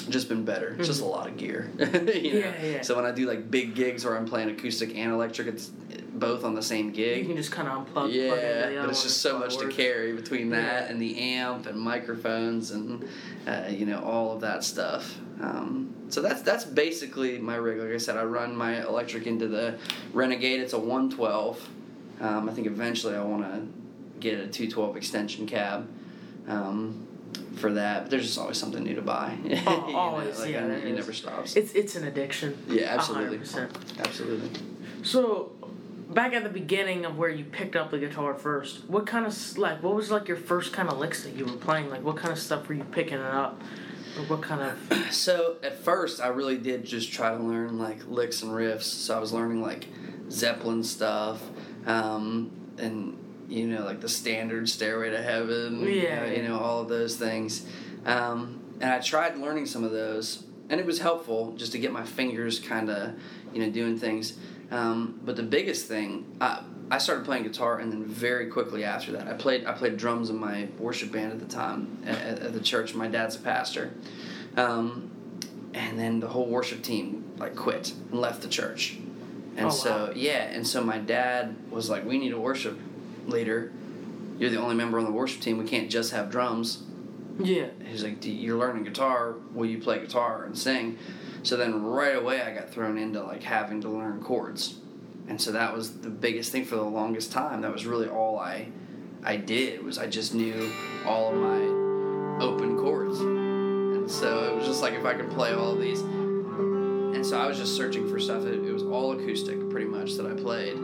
just 0.09 0.28
been 0.28 0.45
better. 0.45 0.75
It's 0.78 0.88
just 0.88 1.02
a 1.02 1.07
lot 1.07 1.26
of 1.28 1.37
gear. 1.37 1.71
you 1.78 1.87
know? 1.87 1.92
Mm-hmm. 1.92 2.37
Yeah, 2.37 2.62
yeah. 2.64 2.83
So 2.83 2.97
when 2.97 3.04
I 3.04 3.12
do 3.12 3.26
like 3.26 3.50
big 3.50 3.75
gigs 3.75 4.04
where 4.04 4.16
I'm 4.16 4.26
playing 4.26 4.50
acoustic 4.50 4.97
and 4.97 5.12
electric, 5.12 5.49
it's 5.49 5.66
both 5.66 6.45
on 6.45 6.54
the 6.54 6.62
same 6.62 6.90
gig. 6.92 7.19
You 7.19 7.26
can 7.26 7.37
just 7.37 7.52
kind 7.52 7.69
of 7.69 7.87
unplug. 7.87 7.92
plug 7.92 8.11
into 8.11 8.16
Yeah, 8.16 8.80
but 8.80 8.90
it's 8.90 9.02
just 9.02 9.19
so 9.19 9.37
how 9.38 9.45
it 9.45 9.47
much 9.47 9.59
to 9.59 9.69
carry 9.69 10.12
between 10.12 10.50
that 10.50 10.85
Yeah. 10.85 10.90
and 10.90 11.00
the 11.00 11.19
amp 11.19 11.66
and 11.66 11.78
microphones 11.78 12.71
and 12.71 13.09
uh, 13.47 13.64
you 13.71 13.87
know 13.87 14.00
all 14.02 14.33
of 14.33 14.40
that 14.40 14.64
stuff. 14.64 15.19
Um, 15.40 15.95
so 16.09 16.21
that's 16.21 16.42
that's 16.42 16.64
basically 16.64 17.38
my 17.38 17.57
rig. 17.57 17.78
Like 17.78 17.92
I 17.92 17.97
said, 17.99 18.16
I 18.16 18.25
run 18.25 18.54
my 18.54 18.83
electric 18.87 19.26
into 19.26 19.49
the 19.49 19.78
Renegade. 20.12 20.61
It's 20.61 20.73
a 20.75 20.78
112. 20.78 21.69
Um, 22.21 22.49
I 22.49 22.52
think 22.52 22.66
eventually 22.66 23.14
I 23.16 23.23
want 23.25 23.45
to 23.45 23.66
get 24.19 24.35
a 24.35 24.47
212 24.47 24.97
extension 24.97 25.47
cab. 25.47 25.88
Um, 26.47 27.07
for 27.61 27.73
that, 27.75 28.02
but 28.02 28.11
there's 28.11 28.25
just 28.26 28.38
always 28.38 28.59
something 28.59 28.83
new 28.83 28.95
to 28.97 29.02
buy. 29.02 29.37
You 29.45 29.55
know, 29.57 29.62
Oh, 29.67 29.95
always, 29.97 30.38
like, 30.40 30.50
yeah, 30.50 30.67
it 30.67 30.95
never 30.95 31.12
stops. 31.12 31.57
It's 31.57 31.73
it's 31.75 31.95
an 31.97 32.05
addiction. 32.07 32.57
yeah, 32.69 32.95
absolutely, 32.97 33.38
100%. 33.38 34.00
absolutely. 34.00 34.50
So, 35.02 35.52
back 36.11 36.33
at 36.35 36.43
the 36.43 36.49
beginning 36.50 37.05
of 37.05 37.17
where 37.17 37.31
you 37.31 37.45
picked 37.45 37.76
up 37.76 37.90
the 37.90 37.99
guitar 37.99 38.35
first, 38.35 38.88
what 38.88 39.07
kind 39.07 39.26
of 39.26 39.59
like 39.59 39.83
what 39.83 39.95
was 39.95 40.11
like 40.11 40.26
your 40.29 40.37
first 40.37 40.73
kind 40.73 40.88
of 40.88 40.99
licks 40.99 41.23
that 41.25 41.35
you 41.35 41.45
were 41.45 41.52
playing? 41.52 41.90
Like 41.90 42.02
what 42.02 42.17
kind 42.17 42.33
of 42.33 42.38
stuff 42.38 42.69
were 42.69 42.75
you 42.75 42.85
picking 42.85 43.19
it 43.19 43.35
up? 43.45 43.61
Or 44.19 44.25
what 44.25 44.43
kind 44.43 44.61
of 44.62 44.99
So 45.12 45.57
at 45.62 45.79
first, 45.85 46.21
I 46.21 46.29
really 46.29 46.59
did 46.59 46.85
just 46.85 47.12
try 47.12 47.31
to 47.37 47.43
learn 47.43 47.79
like 47.79 48.07
licks 48.09 48.43
and 48.43 48.50
riffs. 48.52 48.83
So 48.83 49.17
I 49.17 49.21
was 49.21 49.33
learning 49.33 49.62
like 49.62 49.87
Zeppelin 50.31 50.83
stuff, 50.85 51.40
um, 51.87 52.50
and 52.79 53.17
you 53.50 53.66
know 53.66 53.85
like 53.85 54.00
the 54.00 54.09
standard 54.09 54.69
Stairway 54.69 55.11
to 55.11 55.21
Heaven. 55.23 55.80
Yeah, 55.83 56.23
uh, 56.23 56.30
you 56.30 56.42
know 56.42 56.59
all 56.59 56.80
of 56.80 56.88
those 56.88 57.16
things. 57.16 57.66
Um, 58.07 58.61
and 58.80 58.90
I 58.90 59.00
tried 59.00 59.37
learning 59.37 59.66
some 59.66 59.85
of 59.85 59.90
those, 59.92 60.45
and 60.71 60.80
it 60.80 60.87
was 60.87 61.00
helpful 61.00 61.52
just 61.57 61.73
to 61.73 61.78
get 61.78 61.92
my 61.92 62.04
fingers 62.04 62.59
kind 62.61 62.88
of 62.88 63.12
you 63.52 63.61
know 63.64 63.71
doing 63.71 63.99
things. 63.99 64.38
Um, 64.71 65.21
but 65.25 65.35
the 65.35 65.42
biggest 65.42 65.87
thing, 65.88 66.37
I, 66.40 66.62
I 66.92 66.99
started 66.99 67.25
playing 67.25 67.42
guitar, 67.42 67.80
and 67.80 67.90
then 67.92 68.04
very 68.04 68.47
quickly 68.47 68.85
after 68.85 69.11
that, 69.12 69.26
I 69.26 69.33
played 69.35 69.66
I 69.66 69.73
played 69.73 69.97
drums 69.97 70.30
in 70.30 70.37
my 70.38 70.69
worship 70.78 71.11
band 71.12 71.33
at 71.33 71.40
the 71.40 71.52
time 71.52 71.99
at, 72.07 72.38
at 72.38 72.52
the 72.54 72.61
church. 72.61 72.95
My 72.95 73.09
dad's 73.09 73.35
a 73.37 73.40
pastor, 73.40 73.90
um, 74.57 75.11
and 75.75 75.99
then 75.99 76.21
the 76.21 76.28
whole 76.28 76.47
worship 76.47 76.83
team 76.83 77.25
like 77.37 77.57
quit 77.57 77.92
and 78.11 78.21
left 78.21 78.42
the 78.42 78.49
church. 78.49 78.97
And 79.57 79.66
Oh, 79.66 79.71
so 79.71 79.90
wow. 80.07 80.12
yeah, 80.14 80.45
and 80.45 80.66
so 80.66 80.83
my 80.83 80.99
dad 80.99 81.57
was 81.71 81.90
like, 81.90 82.04
"We 82.07 82.19
need 82.19 82.33
a 82.33 82.40
worship 82.40 82.78
leader. 83.28 83.72
You're 84.38 84.50
the 84.50 84.60
only 84.60 84.74
member 84.74 84.98
on 84.98 85.04
the 85.04 85.10
worship 85.12 85.40
team. 85.40 85.58
We 85.58 85.66
can't 85.66 85.90
just 85.90 86.12
have 86.12 86.30
drums." 86.30 86.82
yeah. 87.38 87.66
He's 87.84 88.02
like, 88.04 88.20
"Do- 88.20 88.30
"You're 88.30 88.58
learning 88.58 88.84
guitar. 88.84 89.34
Will 89.54 89.66
you 89.66 89.78
play 89.78 89.98
guitar 89.98 90.44
and 90.44 90.56
sing?" 90.58 90.98
So 91.42 91.56
then 91.56 91.82
right 91.84 92.16
away 92.16 92.42
I 92.42 92.54
got 92.54 92.70
thrown 92.70 92.98
into 92.98 93.22
like 93.22 93.42
having 93.42 93.80
to 93.82 93.88
learn 93.88 94.20
chords, 94.22 94.78
and 95.28 95.40
so 95.40 95.52
that 95.52 95.74
was 95.74 96.00
the 96.00 96.10
biggest 96.10 96.52
thing 96.52 96.64
for 96.66 96.76
the 96.76 96.82
longest 96.82 97.32
time. 97.32 97.62
That 97.62 97.72
was 97.72 97.86
really 97.86 98.08
all 98.08 98.38
I, 98.38 98.68
I 99.24 99.36
did 99.36 99.82
was 99.82 99.96
I 99.96 100.06
just 100.06 100.34
knew 100.34 100.70
all 101.06 101.30
of 101.32 101.36
my 101.36 102.44
open 102.44 102.76
chords, 102.78 103.20
and 103.20 104.10
so 104.10 104.44
it 104.52 104.56
was 104.56 104.66
just 104.66 104.82
like 104.82 104.92
if 104.94 105.04
I 105.06 105.14
could 105.14 105.30
play 105.30 105.52
all 105.54 105.72
of 105.72 105.80
these, 105.80 106.00
and 106.00 107.24
so 107.24 107.38
I 107.40 107.46
was 107.46 107.56
just 107.58 107.74
searching 107.74 108.08
for 108.10 108.18
stuff. 108.18 108.44
It, 108.44 108.62
it 108.66 108.72
was 108.72 108.82
all 108.82 109.12
acoustic 109.12 109.70
pretty 109.70 109.86
much 109.86 110.14
that 110.16 110.26
I 110.26 110.34
played, 110.34 110.76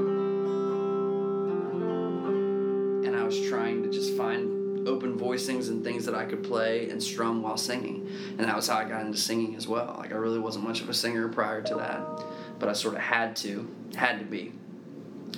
was 3.26 3.40
trying 3.48 3.82
to 3.82 3.90
just 3.90 4.16
find 4.16 4.88
open 4.88 5.18
voicings 5.18 5.68
and 5.68 5.82
things 5.82 6.06
that 6.06 6.14
I 6.14 6.24
could 6.24 6.42
play 6.42 6.88
and 6.90 7.02
strum 7.02 7.42
while 7.42 7.56
singing. 7.56 8.08
And 8.38 8.40
that 8.40 8.54
was 8.54 8.68
how 8.68 8.76
I 8.76 8.84
got 8.84 9.04
into 9.04 9.18
singing 9.18 9.56
as 9.56 9.66
well. 9.66 9.96
Like 9.98 10.12
I 10.12 10.16
really 10.16 10.38
wasn't 10.38 10.64
much 10.64 10.80
of 10.80 10.88
a 10.88 10.94
singer 10.94 11.28
prior 11.28 11.60
to 11.62 11.74
that, 11.74 12.24
but 12.58 12.68
I 12.68 12.72
sort 12.72 12.94
of 12.94 13.00
had 13.00 13.36
to, 13.36 13.68
had 13.96 14.18
to 14.20 14.24
be. 14.24 14.52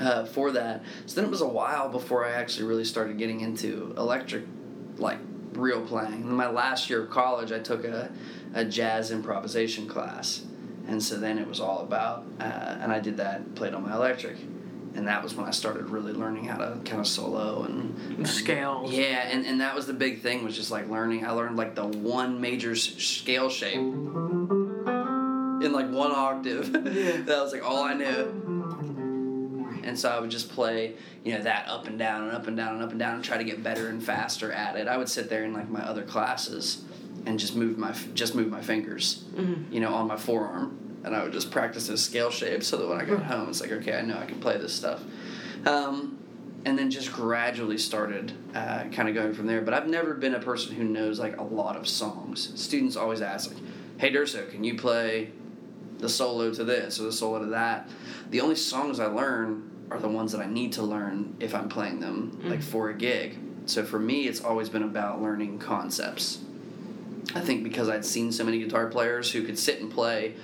Uh, 0.01 0.25
for 0.25 0.53
that, 0.53 0.85
so 1.07 1.17
then 1.17 1.25
it 1.25 1.31
was 1.31 1.41
a 1.41 1.49
while 1.49 1.89
before 1.89 2.25
I 2.25 2.31
actually 2.33 2.67
really 2.69 2.85
started 2.85 3.19
getting 3.19 3.41
into 3.41 3.93
electric, 3.97 4.45
like 4.97 5.19
real 5.55 5.85
playing. 5.85 6.21
In 6.21 6.33
my 6.33 6.49
last 6.49 6.89
year 6.89 7.03
of 7.03 7.11
college, 7.11 7.51
I 7.51 7.59
took 7.59 7.85
a, 7.85 8.09
a 8.55 8.65
jazz 8.65 9.11
improvisation 9.11 9.89
class, 9.89 10.45
and 10.87 11.03
so 11.03 11.17
then 11.17 11.37
it 11.37 11.49
was 11.49 11.59
all 11.59 11.81
about, 11.81 12.25
uh, 12.39 12.77
and 12.81 12.93
I 12.93 13.01
did 13.01 13.17
that, 13.17 13.57
played 13.57 13.75
on 13.75 13.83
my 13.83 13.95
electric, 13.95 14.37
and 14.95 15.07
that 15.09 15.23
was 15.23 15.35
when 15.35 15.47
I 15.47 15.51
started 15.51 15.91
really 15.91 16.13
learning 16.13 16.45
how 16.45 16.57
to 16.59 16.79
kind 16.85 17.01
of 17.01 17.07
solo 17.07 17.63
and, 17.65 17.97
and 18.19 18.27
Scales. 18.29 18.93
Yeah, 18.93 19.29
and, 19.29 19.45
and 19.47 19.61
that 19.61 19.75
was 19.75 19.87
the 19.87 19.93
big 19.93 20.21
thing 20.23 20.45
was 20.45 20.57
just 20.57 20.71
like 20.71 20.89
learning. 20.89 21.25
I 21.27 21.31
learned 21.31 21.57
like 21.57 21.75
the 21.75 21.87
one 21.87 22.41
major 22.41 22.75
scale 22.75 23.49
shape 23.51 23.77
in 23.77 25.73
like 25.73 25.91
one 25.91 26.13
octave. 26.13 26.69
Yeah. 26.99 27.21
that 27.23 27.43
was 27.43 27.53
like 27.53 27.63
all 27.65 27.83
I 27.85 27.95
knew. 27.95 28.45
And 29.85 29.99
so 29.99 30.09
I 30.11 30.19
would 30.21 30.31
just 30.31 30.51
play, 30.51 30.95
you 31.25 31.33
know, 31.35 31.43
that 31.43 31.67
up 31.69 31.87
and 31.87 31.99
down 31.99 32.25
and 32.25 32.33
up 32.33 32.47
and 32.47 32.57
down 32.57 32.75
and 32.75 32.83
up 32.83 32.91
and 32.91 32.99
down 32.99 33.15
and 33.17 33.25
try 33.25 33.39
to 33.39 33.45
get 33.45 33.63
better 33.63 33.89
and 33.89 34.03
faster 34.03 34.53
at 34.53 34.77
it. 34.77 34.87
I 34.89 34.97
would 34.99 35.09
sit 35.09 35.31
there 35.31 35.45
in 35.45 35.53
like 35.55 35.69
my 35.71 35.81
other 35.81 36.03
classes 36.03 36.83
and 37.27 37.39
just 37.39 37.55
move 37.57 37.79
my 37.79 37.93
just 38.15 38.35
move 38.35 38.49
my 38.49 38.61
fingers, 38.61 39.25
Mhm. 39.35 39.73
you 39.73 39.81
know, 39.81 39.95
on 39.95 40.07
my 40.07 40.17
forearm, 40.17 40.79
and 41.05 41.15
I 41.15 41.23
would 41.23 41.33
just 41.33 41.51
practice 41.51 41.87
this 41.87 42.05
scale 42.05 42.31
shape 42.31 42.63
so 42.63 42.77
that 42.77 42.89
when 42.89 43.01
I 43.01 43.05
got 43.05 43.23
home, 43.23 43.49
it's 43.49 43.61
like 43.61 43.73
okay, 43.73 43.99
I 43.99 44.03
know 44.03 44.19
I 44.19 44.27
can 44.27 44.41
play 44.41 44.59
this 44.59 44.75
stuff. 44.75 45.03
Um, 45.67 46.19
and 46.65 46.79
then 46.79 46.91
just 46.91 47.13
gradually 47.13 47.79
started 47.79 48.33
uh, 48.55 48.85
kind 48.93 49.09
of 49.09 49.15
going 49.15 49.33
from 49.33 49.47
there. 49.47 49.63
But 49.63 49.75
I've 49.75 49.87
never 49.87 50.15
been 50.15 50.35
a 50.35 50.41
person 50.41 50.75
who 50.75 50.85
knows 50.85 51.19
like 51.19 51.39
a 51.39 51.43
lot 51.43 51.77
of 51.77 51.89
songs. 51.89 52.53
Students 52.61 52.97
always 52.97 53.21
ask 53.21 53.51
like, 53.51 53.63
"Hey 53.99 54.13
Durso, 54.13 54.51
can 54.51 54.65
you 54.65 54.77
play 54.77 55.31
the 55.99 56.09
solo 56.09 56.53
to 56.53 56.65
this 56.65 56.99
or 57.01 57.05
the 57.05 57.13
solo 57.13 57.41
to 57.41 57.47
that. 57.47 57.89
The 58.31 58.41
only 58.41 58.55
songs 58.55 59.01
I 59.01 59.07
learn 59.07 59.71
are 59.91 59.99
the 59.99 60.09
ones 60.09 60.33
that 60.33 60.41
I 60.41 60.47
need 60.47 60.73
to 60.75 60.83
learn 60.83 61.37
if 61.41 61.55
I'm 61.55 61.69
playing 61.69 62.01
them, 62.01 62.39
like 62.45 62.63
for 62.63 62.91
a 62.91 62.95
gig. 62.95 63.39
So 63.67 63.85
for 63.85 63.99
me, 63.99 64.27
it's 64.27 64.43
always 64.43 64.69
been 64.69 64.83
about 64.83 65.21
learning 65.21 65.59
concepts. 65.59 66.39
I 67.35 67.41
think 67.41 67.65
because 67.65 67.89
I'd 67.89 68.05
seen 68.05 68.33
so 68.33 68.45
many 68.45 68.59
guitar 68.59 68.87
players 68.87 69.33
who 69.33 69.43
could 69.43 69.59
sit 69.59 69.81
and 69.81 69.91
play 69.91 70.35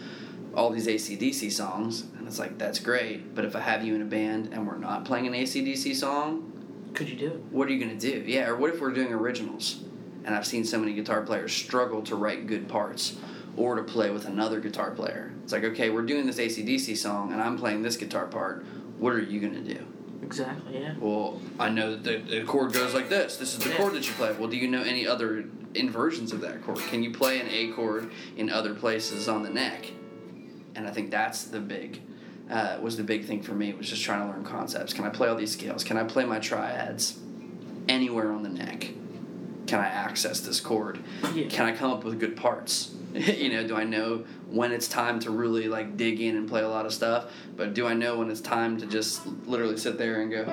all 0.56 0.70
these 0.70 0.88
AC/DC 0.88 1.50
songs, 1.52 2.04
and 2.18 2.26
it's 2.26 2.38
like, 2.38 2.58
that's 2.58 2.78
great, 2.78 3.34
but 3.34 3.44
if 3.44 3.54
I 3.56 3.60
have 3.60 3.84
you 3.84 3.94
in 3.94 4.02
a 4.02 4.06
band 4.06 4.50
and 4.52 4.66
we're 4.66 4.78
not 4.78 5.04
playing 5.04 5.26
an 5.26 5.34
AC/DC 5.34 5.94
song, 5.94 6.52
Could 6.94 7.08
you 7.08 7.16
do 7.16 7.26
it? 7.28 7.40
what 7.50 7.68
are 7.68 7.72
you 7.72 7.84
going 7.84 7.98
to 7.98 8.10
do? 8.12 8.22
Yeah, 8.26 8.48
or 8.48 8.56
what 8.56 8.70
if 8.72 8.80
we're 8.80 8.92
doing 8.92 9.12
originals? 9.12 9.82
And 10.24 10.34
I've 10.34 10.46
seen 10.46 10.64
so 10.64 10.78
many 10.78 10.94
guitar 10.94 11.20
players 11.22 11.52
struggle 11.52 12.00
to 12.02 12.16
write 12.16 12.46
good 12.46 12.66
parts 12.68 13.16
or 13.56 13.74
to 13.74 13.82
play 13.82 14.10
with 14.10 14.24
another 14.24 14.58
guitar 14.58 14.90
player. 14.90 15.32
It's 15.42 15.52
like, 15.52 15.64
okay, 15.64 15.90
we're 15.90 16.02
doing 16.06 16.24
this 16.26 16.38
AC/DC 16.38 16.96
song 16.96 17.32
and 17.32 17.42
I'm 17.42 17.58
playing 17.58 17.82
this 17.82 17.96
guitar 17.98 18.26
part. 18.26 18.64
What 18.98 19.12
are 19.12 19.20
you 19.20 19.38
going 19.40 19.52
to 19.62 19.74
do? 19.74 19.84
Exactly. 20.22 20.80
Yeah. 20.80 20.94
Well, 20.98 21.40
I 21.60 21.68
know 21.68 21.90
that 21.96 22.04
the, 22.04 22.38
the 22.40 22.44
chord 22.46 22.72
goes 22.72 22.94
like 22.94 23.10
this. 23.10 23.36
This 23.36 23.52
is 23.52 23.58
the 23.58 23.68
Yeah. 23.70 23.76
chord 23.76 23.92
that 23.94 24.06
you 24.08 24.14
play. 24.14 24.32
Well, 24.38 24.48
do 24.48 24.56
you 24.56 24.66
know 24.68 24.80
any 24.82 25.06
other 25.06 25.44
inversions 25.74 26.32
of 26.32 26.40
that 26.40 26.64
chord? 26.64 26.78
Can 26.78 27.02
you 27.02 27.12
play 27.12 27.38
an 27.40 27.48
A 27.50 27.72
chord 27.72 28.10
in 28.38 28.48
other 28.48 28.72
places 28.74 29.28
on 29.28 29.42
the 29.42 29.50
neck? 29.50 29.90
And 30.74 30.86
I 30.86 30.90
think 30.90 31.10
that's 31.10 31.44
the 31.44 31.60
big, 31.60 32.00
uh, 32.50 32.78
was 32.80 32.96
the 32.96 33.04
big 33.04 33.24
thing 33.24 33.42
for 33.42 33.52
me 33.52 33.72
was 33.72 33.88
just 33.88 34.02
trying 34.02 34.26
to 34.26 34.32
learn 34.32 34.44
concepts. 34.44 34.92
Can 34.92 35.04
I 35.04 35.10
play 35.10 35.28
all 35.28 35.36
these 35.36 35.52
scales? 35.52 35.84
Can 35.84 35.96
I 35.96 36.04
play 36.04 36.24
my 36.24 36.38
triads 36.38 37.18
anywhere 37.88 38.32
on 38.32 38.42
the 38.42 38.48
neck? 38.48 38.90
Can 39.66 39.80
I 39.80 39.86
access 39.86 40.40
this 40.40 40.60
chord? 40.60 40.98
Yeah. 41.34 41.46
Can 41.48 41.66
I 41.66 41.72
come 41.74 41.90
up 41.90 42.04
with 42.04 42.20
good 42.20 42.36
parts? 42.36 42.94
you 43.14 43.50
know, 43.50 43.66
do 43.66 43.76
I 43.76 43.84
know 43.84 44.24
when 44.48 44.72
it's 44.72 44.88
time 44.88 45.20
to 45.20 45.30
really 45.30 45.68
like 45.68 45.96
dig 45.96 46.20
in 46.20 46.36
and 46.36 46.48
play 46.48 46.62
a 46.62 46.68
lot 46.68 46.84
of 46.84 46.92
stuff? 46.92 47.30
But 47.56 47.72
do 47.72 47.86
I 47.86 47.94
know 47.94 48.18
when 48.18 48.30
it's 48.30 48.40
time 48.40 48.78
to 48.78 48.86
just 48.86 49.26
literally 49.46 49.76
sit 49.76 49.98
there 49.98 50.20
and 50.20 50.30
go? 50.30 50.44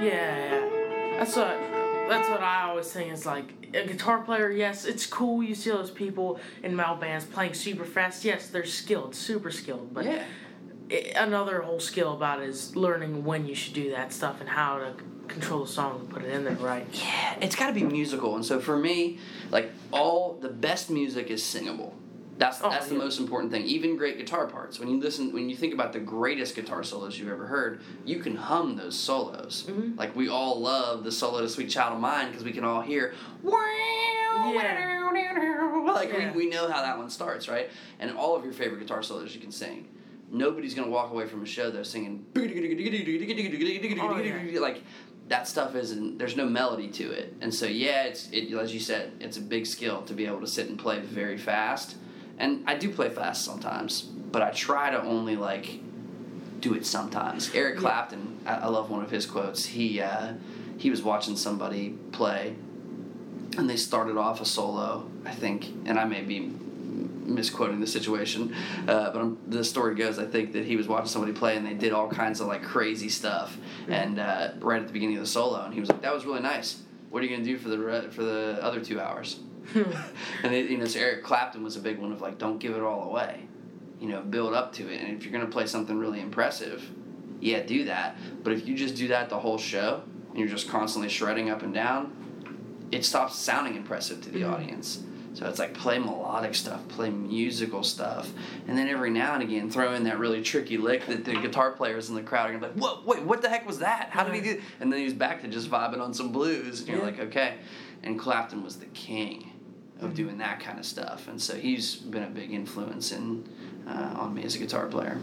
Yeah, 0.00 0.36
yeah. 0.36 1.18
That's 1.18 1.36
what 1.36 1.71
that's 2.12 2.28
what 2.28 2.42
I 2.42 2.62
always 2.62 2.90
think 2.92 3.12
is 3.12 3.26
like 3.26 3.52
a 3.74 3.86
guitar 3.86 4.18
player, 4.22 4.50
yes, 4.50 4.84
it's 4.84 5.06
cool 5.06 5.42
you 5.42 5.54
see 5.54 5.70
those 5.70 5.90
people 5.90 6.38
in 6.62 6.76
metal 6.76 6.96
bands 6.96 7.24
playing 7.24 7.54
super 7.54 7.84
fast. 7.84 8.24
Yes, 8.24 8.48
they're 8.48 8.64
skilled, 8.64 9.14
super 9.14 9.50
skilled, 9.50 9.92
but 9.94 10.04
Yeah. 10.04 10.24
i 10.90 10.94
another 11.16 11.62
whole 11.62 11.80
skill 11.80 12.12
about 12.12 12.42
it 12.42 12.48
is 12.48 12.76
learning 12.76 13.24
when 13.24 13.46
you 13.46 13.54
should 13.54 13.72
do 13.74 13.90
that 13.90 14.12
stuff 14.12 14.40
and 14.40 14.48
how 14.48 14.78
to 14.78 14.92
control 15.28 15.64
the 15.64 15.70
song 15.70 16.00
and 16.00 16.10
put 16.10 16.22
it 16.22 16.30
in 16.30 16.44
there 16.44 16.54
right. 16.56 16.86
Yeah, 16.92 17.36
it's 17.40 17.56
got 17.56 17.68
to 17.68 17.72
be 17.72 17.84
musical, 17.84 18.36
and 18.36 18.44
so 18.44 18.60
for 18.60 18.76
me, 18.76 19.18
like 19.50 19.70
all 19.92 20.34
the 20.40 20.50
best 20.50 20.90
music 20.90 21.30
is 21.30 21.42
singable. 21.42 21.94
That's 22.38 22.60
Oh, 22.62 22.70
that's 22.70 22.86
the 22.88 22.94
yeah. 22.94 22.98
most 23.02 23.20
important 23.20 23.52
thing. 23.52 23.64
Even 23.66 23.96
great 23.96 24.16
guitar 24.18 24.46
parts. 24.46 24.78
When 24.80 24.88
you 24.88 24.98
listen, 24.98 25.32
when 25.32 25.48
you 25.50 25.56
think 25.56 25.74
about 25.74 25.92
the 25.92 26.00
greatest 26.00 26.54
guitar 26.56 26.82
solos 26.82 27.18
you've 27.18 27.28
ever 27.30 27.46
heard, 27.46 27.80
you 28.04 28.18
can 28.20 28.36
hum 28.36 28.76
those 28.76 28.98
solos. 28.98 29.64
Mhm. 29.68 29.96
Like 29.98 30.16
we 30.16 30.28
all 30.28 30.58
love 30.60 31.04
the 31.04 31.12
solo 31.12 31.40
to 31.42 31.48
"Sweet 31.48 31.68
Child 31.70 31.94
of 31.94 32.00
Mine" 32.00 32.28
because 32.30 32.42
we 32.42 32.52
can 32.52 32.64
all 32.64 32.80
hear. 32.80 33.14
Like 35.84 36.08
Yeah. 36.12 36.32
we, 36.32 36.44
we 36.44 36.50
know 36.50 36.70
how 36.70 36.82
that 36.82 36.96
one 36.98 37.10
starts, 37.10 37.48
right? 37.48 37.68
And 38.00 38.16
all 38.16 38.34
of 38.34 38.44
your 38.44 38.52
favorite 38.54 38.80
guitar 38.80 39.02
solos 39.02 39.34
you 39.34 39.40
can 39.40 39.52
sing. 39.52 39.88
Nobody's 40.30 40.74
gonna 40.74 40.90
walk 40.90 41.10
away 41.12 41.26
from 41.26 41.42
a 41.42 41.46
show 41.46 41.70
though 41.70 41.82
singing 41.82 42.24
Oh, 42.34 42.40
yeah. 44.18 44.60
like 44.60 44.82
that 45.28 45.46
stuff 45.46 45.74
isn't 45.76 46.18
there's 46.18 46.36
no 46.36 46.46
melody 46.46 46.88
to 46.88 47.10
it 47.10 47.34
and 47.40 47.54
so 47.54 47.64
yeah 47.66 48.02
it's 48.04 48.28
it 48.32 48.52
as 48.54 48.74
you 48.74 48.80
said 48.80 49.12
it's 49.20 49.36
a 49.36 49.40
big 49.40 49.64
skill 49.66 50.02
to 50.02 50.12
be 50.14 50.26
able 50.26 50.40
to 50.40 50.46
sit 50.46 50.68
and 50.68 50.78
play 50.78 50.98
very 51.00 51.38
fast 51.38 51.96
and 52.42 52.62
i 52.66 52.74
do 52.74 52.92
play 52.92 53.08
fast 53.08 53.42
sometimes 53.44 54.02
but 54.02 54.42
i 54.42 54.50
try 54.50 54.90
to 54.90 55.02
only 55.02 55.36
like 55.36 55.80
do 56.62 56.74
it 56.74 56.86
sometimes. 56.86 57.52
Eric 57.54 57.78
clapton 57.78 58.38
I, 58.46 58.54
I 58.54 58.66
love 58.68 58.88
one 58.88 59.02
of 59.02 59.10
his 59.10 59.26
quotes. 59.26 59.66
He 59.66 60.00
uh, 60.00 60.34
he 60.78 60.90
was 60.90 61.02
watching 61.02 61.36
somebody 61.36 61.90
play 62.12 62.54
and 63.58 63.68
they 63.68 63.76
started 63.76 64.16
off 64.16 64.40
a 64.40 64.44
solo 64.44 65.08
i 65.26 65.30
think 65.30 65.66
and 65.84 65.98
i 65.98 66.04
may 66.04 66.22
be 66.22 66.50
misquoting 67.24 67.80
the 67.80 67.86
situation 67.86 68.54
uh, 68.88 69.10
but 69.12 69.16
I'm, 69.20 69.38
the 69.46 69.62
story 69.62 69.94
goes 69.94 70.18
i 70.18 70.24
think 70.24 70.52
that 70.54 70.64
he 70.64 70.76
was 70.76 70.88
watching 70.88 71.08
somebody 71.08 71.32
play 71.32 71.56
and 71.56 71.64
they 71.66 71.74
did 71.74 71.92
all 71.92 72.08
kinds 72.08 72.40
of 72.40 72.46
like 72.46 72.62
crazy 72.62 73.08
stuff 73.08 73.56
and 73.88 74.18
uh, 74.18 74.52
right 74.58 74.80
at 74.80 74.86
the 74.86 74.92
beginning 74.92 75.16
of 75.16 75.22
the 75.22 75.28
solo 75.28 75.64
and 75.64 75.74
he 75.74 75.80
was 75.80 75.90
like 75.90 76.02
that 76.02 76.14
was 76.14 76.24
really 76.24 76.40
nice. 76.40 76.80
What 77.10 77.20
are 77.20 77.26
you 77.26 77.30
going 77.30 77.44
to 77.44 77.50
do 77.50 77.58
for 77.58 77.68
the 77.68 77.78
re- 77.78 78.08
for 78.08 78.22
the 78.22 78.58
other 78.62 78.80
two 78.80 78.98
hours 78.98 79.38
and 80.42 80.54
it, 80.54 80.70
you 80.70 80.76
know 80.78 80.84
so 80.84 80.98
eric 81.00 81.22
clapton 81.24 81.62
was 81.62 81.76
a 81.76 81.80
big 81.80 81.98
one 81.98 82.12
of 82.12 82.20
like 82.20 82.38
don't 82.38 82.58
give 82.58 82.74
it 82.76 82.82
all 82.82 83.08
away 83.08 83.40
you 84.00 84.08
know 84.08 84.20
build 84.20 84.54
up 84.54 84.72
to 84.72 84.88
it 84.92 85.00
and 85.00 85.16
if 85.16 85.24
you're 85.24 85.32
going 85.32 85.44
to 85.44 85.50
play 85.50 85.66
something 85.66 85.98
really 85.98 86.20
impressive 86.20 86.82
yeah 87.40 87.60
do 87.62 87.84
that 87.84 88.16
but 88.42 88.52
if 88.52 88.66
you 88.66 88.74
just 88.76 88.96
do 88.96 89.08
that 89.08 89.28
the 89.28 89.38
whole 89.38 89.58
show 89.58 90.02
and 90.30 90.38
you're 90.38 90.48
just 90.48 90.68
constantly 90.68 91.08
shredding 91.08 91.50
up 91.50 91.62
and 91.62 91.72
down 91.74 92.12
it 92.90 93.04
stops 93.04 93.36
sounding 93.38 93.74
impressive 93.76 94.20
to 94.22 94.30
the 94.30 94.40
Mhm. 94.40 94.52
audience. 94.52 95.02
So 95.32 95.48
it's 95.48 95.58
like 95.58 95.72
play 95.72 95.98
melodic 95.98 96.54
stuff, 96.54 96.86
play 96.88 97.08
musical 97.08 97.82
stuff, 97.82 98.30
and 98.68 98.76
then 98.76 98.86
every 98.86 99.08
now 99.08 99.32
and 99.32 99.42
again 99.42 99.70
throw 99.70 99.94
in 99.94 100.04
that 100.04 100.18
really 100.18 100.42
tricky 100.42 100.76
lick 100.76 101.06
that 101.06 101.24
the 101.24 101.36
guitar 101.36 101.70
players 101.72 102.10
in 102.10 102.14
the 102.16 102.20
crowd 102.22 102.50
are 102.50 102.52
gonna 102.52 102.66
be 102.74 102.78
like, 102.78 102.84
"Whoa, 102.90 103.00
wait, 103.06 103.22
what 103.22 103.40
the 103.40 103.48
heck 103.48 103.66
was 103.66 103.78
that? 103.78 104.08
How 104.10 104.24
did 104.24 104.34
he 104.34 104.42
do?" 104.42 104.60
And 104.78 104.92
then 104.92 105.00
he's 105.00 105.14
back 105.14 105.40
to 105.40 105.48
just 105.48 105.70
vibing 105.70 106.02
on 106.02 106.12
some 106.12 106.32
blues, 106.32 106.80
and 106.80 106.88
you're 106.90 106.98
Yeah. 106.98 107.04
like, 107.04 107.18
"Okay." 107.18 107.54
And 108.02 108.18
Clapton 108.18 108.62
was 108.62 108.76
the 108.76 108.84
king 108.92 109.51
of 110.02 110.10
Mhm. 110.12 110.14
doing 110.16 110.38
that 110.38 110.60
kind 110.60 110.78
of 110.78 110.84
stuff, 110.86 111.28
and 111.28 111.40
so 111.40 111.54
he's 111.54 111.94
been 111.96 112.22
a 112.22 112.28
big 112.30 112.52
influence 112.52 113.12
in 113.12 113.44
uh, 113.88 114.14
on 114.16 114.34
me 114.34 114.44
as 114.44 114.54
a 114.54 114.58
guitar 114.58 114.86
player. 114.86 115.18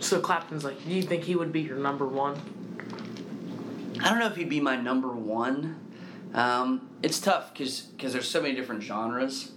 So 0.00 0.20
Clapton's 0.20 0.64
like, 0.64 0.82
do 0.86 0.90
you 0.94 1.02
think 1.02 1.24
he 1.24 1.34
would 1.36 1.52
be 1.52 1.60
your 1.60 1.76
number 1.76 2.06
one? 2.06 2.36
I 4.02 4.08
don't 4.10 4.18
know 4.18 4.26
if 4.26 4.36
he'd 4.36 4.48
be 4.48 4.60
my 4.60 4.76
number 4.76 5.08
one. 5.08 5.76
Um, 6.32 6.88
it's 7.02 7.20
tough 7.20 7.52
because 7.52 7.84
there's 7.98 8.28
so 8.28 8.40
many 8.40 8.54
different 8.54 8.82
genres. 8.82 9.52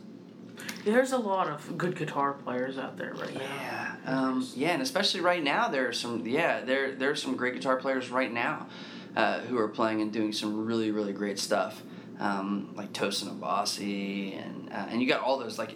There's 0.84 1.12
a 1.12 1.18
lot 1.18 1.48
of 1.48 1.78
good 1.78 1.96
guitar 1.96 2.34
players 2.34 2.78
out 2.78 2.98
there 2.98 3.14
right 3.14 3.34
now. 3.34 3.42
Yeah, 3.42 3.96
um, 4.06 4.48
yeah, 4.56 4.70
and 4.70 4.82
especially 4.82 5.22
right 5.22 5.44
now, 5.44 5.68
there 5.68 5.88
are 5.88 5.94
some. 5.94 6.26
Yeah, 6.26 6.62
there 6.62 6.94
there 6.96 7.12
are 7.12 7.16
some 7.16 7.36
great 7.36 7.54
guitar 7.54 7.78
players 7.78 8.10
right 8.10 8.32
now 8.34 8.68
uh, 9.16 9.40
who 9.42 9.58
are 9.58 9.68
playing 9.68 10.02
and 10.02 10.12
doing 10.12 10.34
some 10.34 10.66
really 10.66 10.92
really 10.92 11.14
great 11.14 11.40
stuff, 11.40 11.84
um, 12.22 12.74
like 12.76 12.94
Tosin 12.94 13.38
Abasi, 13.38 14.38
and 14.42 14.70
uh, 14.72 14.86
and 14.90 15.02
you 15.02 15.08
got 15.08 15.22
all 15.22 15.38
those 15.40 15.58
like 15.60 15.76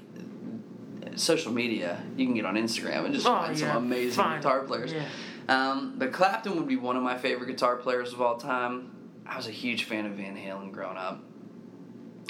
social 1.15 1.51
media. 1.51 2.01
You 2.17 2.25
can 2.25 2.35
get 2.35 2.45
on 2.45 2.55
Instagram 2.55 3.05
and 3.05 3.13
just 3.13 3.25
Oh, 3.25 3.31
find 3.31 3.57
yeah, 3.57 3.73
some 3.73 3.85
amazing 3.85 4.11
fine. 4.23 4.39
guitar 4.39 4.61
players. 4.61 4.93
Yeah. 4.93 5.05
Um, 5.47 5.95
but 5.97 6.11
Clapton 6.11 6.55
would 6.57 6.67
be 6.67 6.75
one 6.75 6.95
of 6.97 7.03
my 7.03 7.17
favorite 7.17 7.47
guitar 7.47 7.75
players 7.75 8.13
of 8.13 8.21
all 8.21 8.37
time. 8.37 8.91
I 9.25 9.37
was 9.37 9.47
a 9.47 9.51
huge 9.51 9.83
fan 9.85 10.05
of 10.05 10.13
Van 10.13 10.35
Halen 10.35 10.71
growing 10.71 10.97
up, 10.97 11.23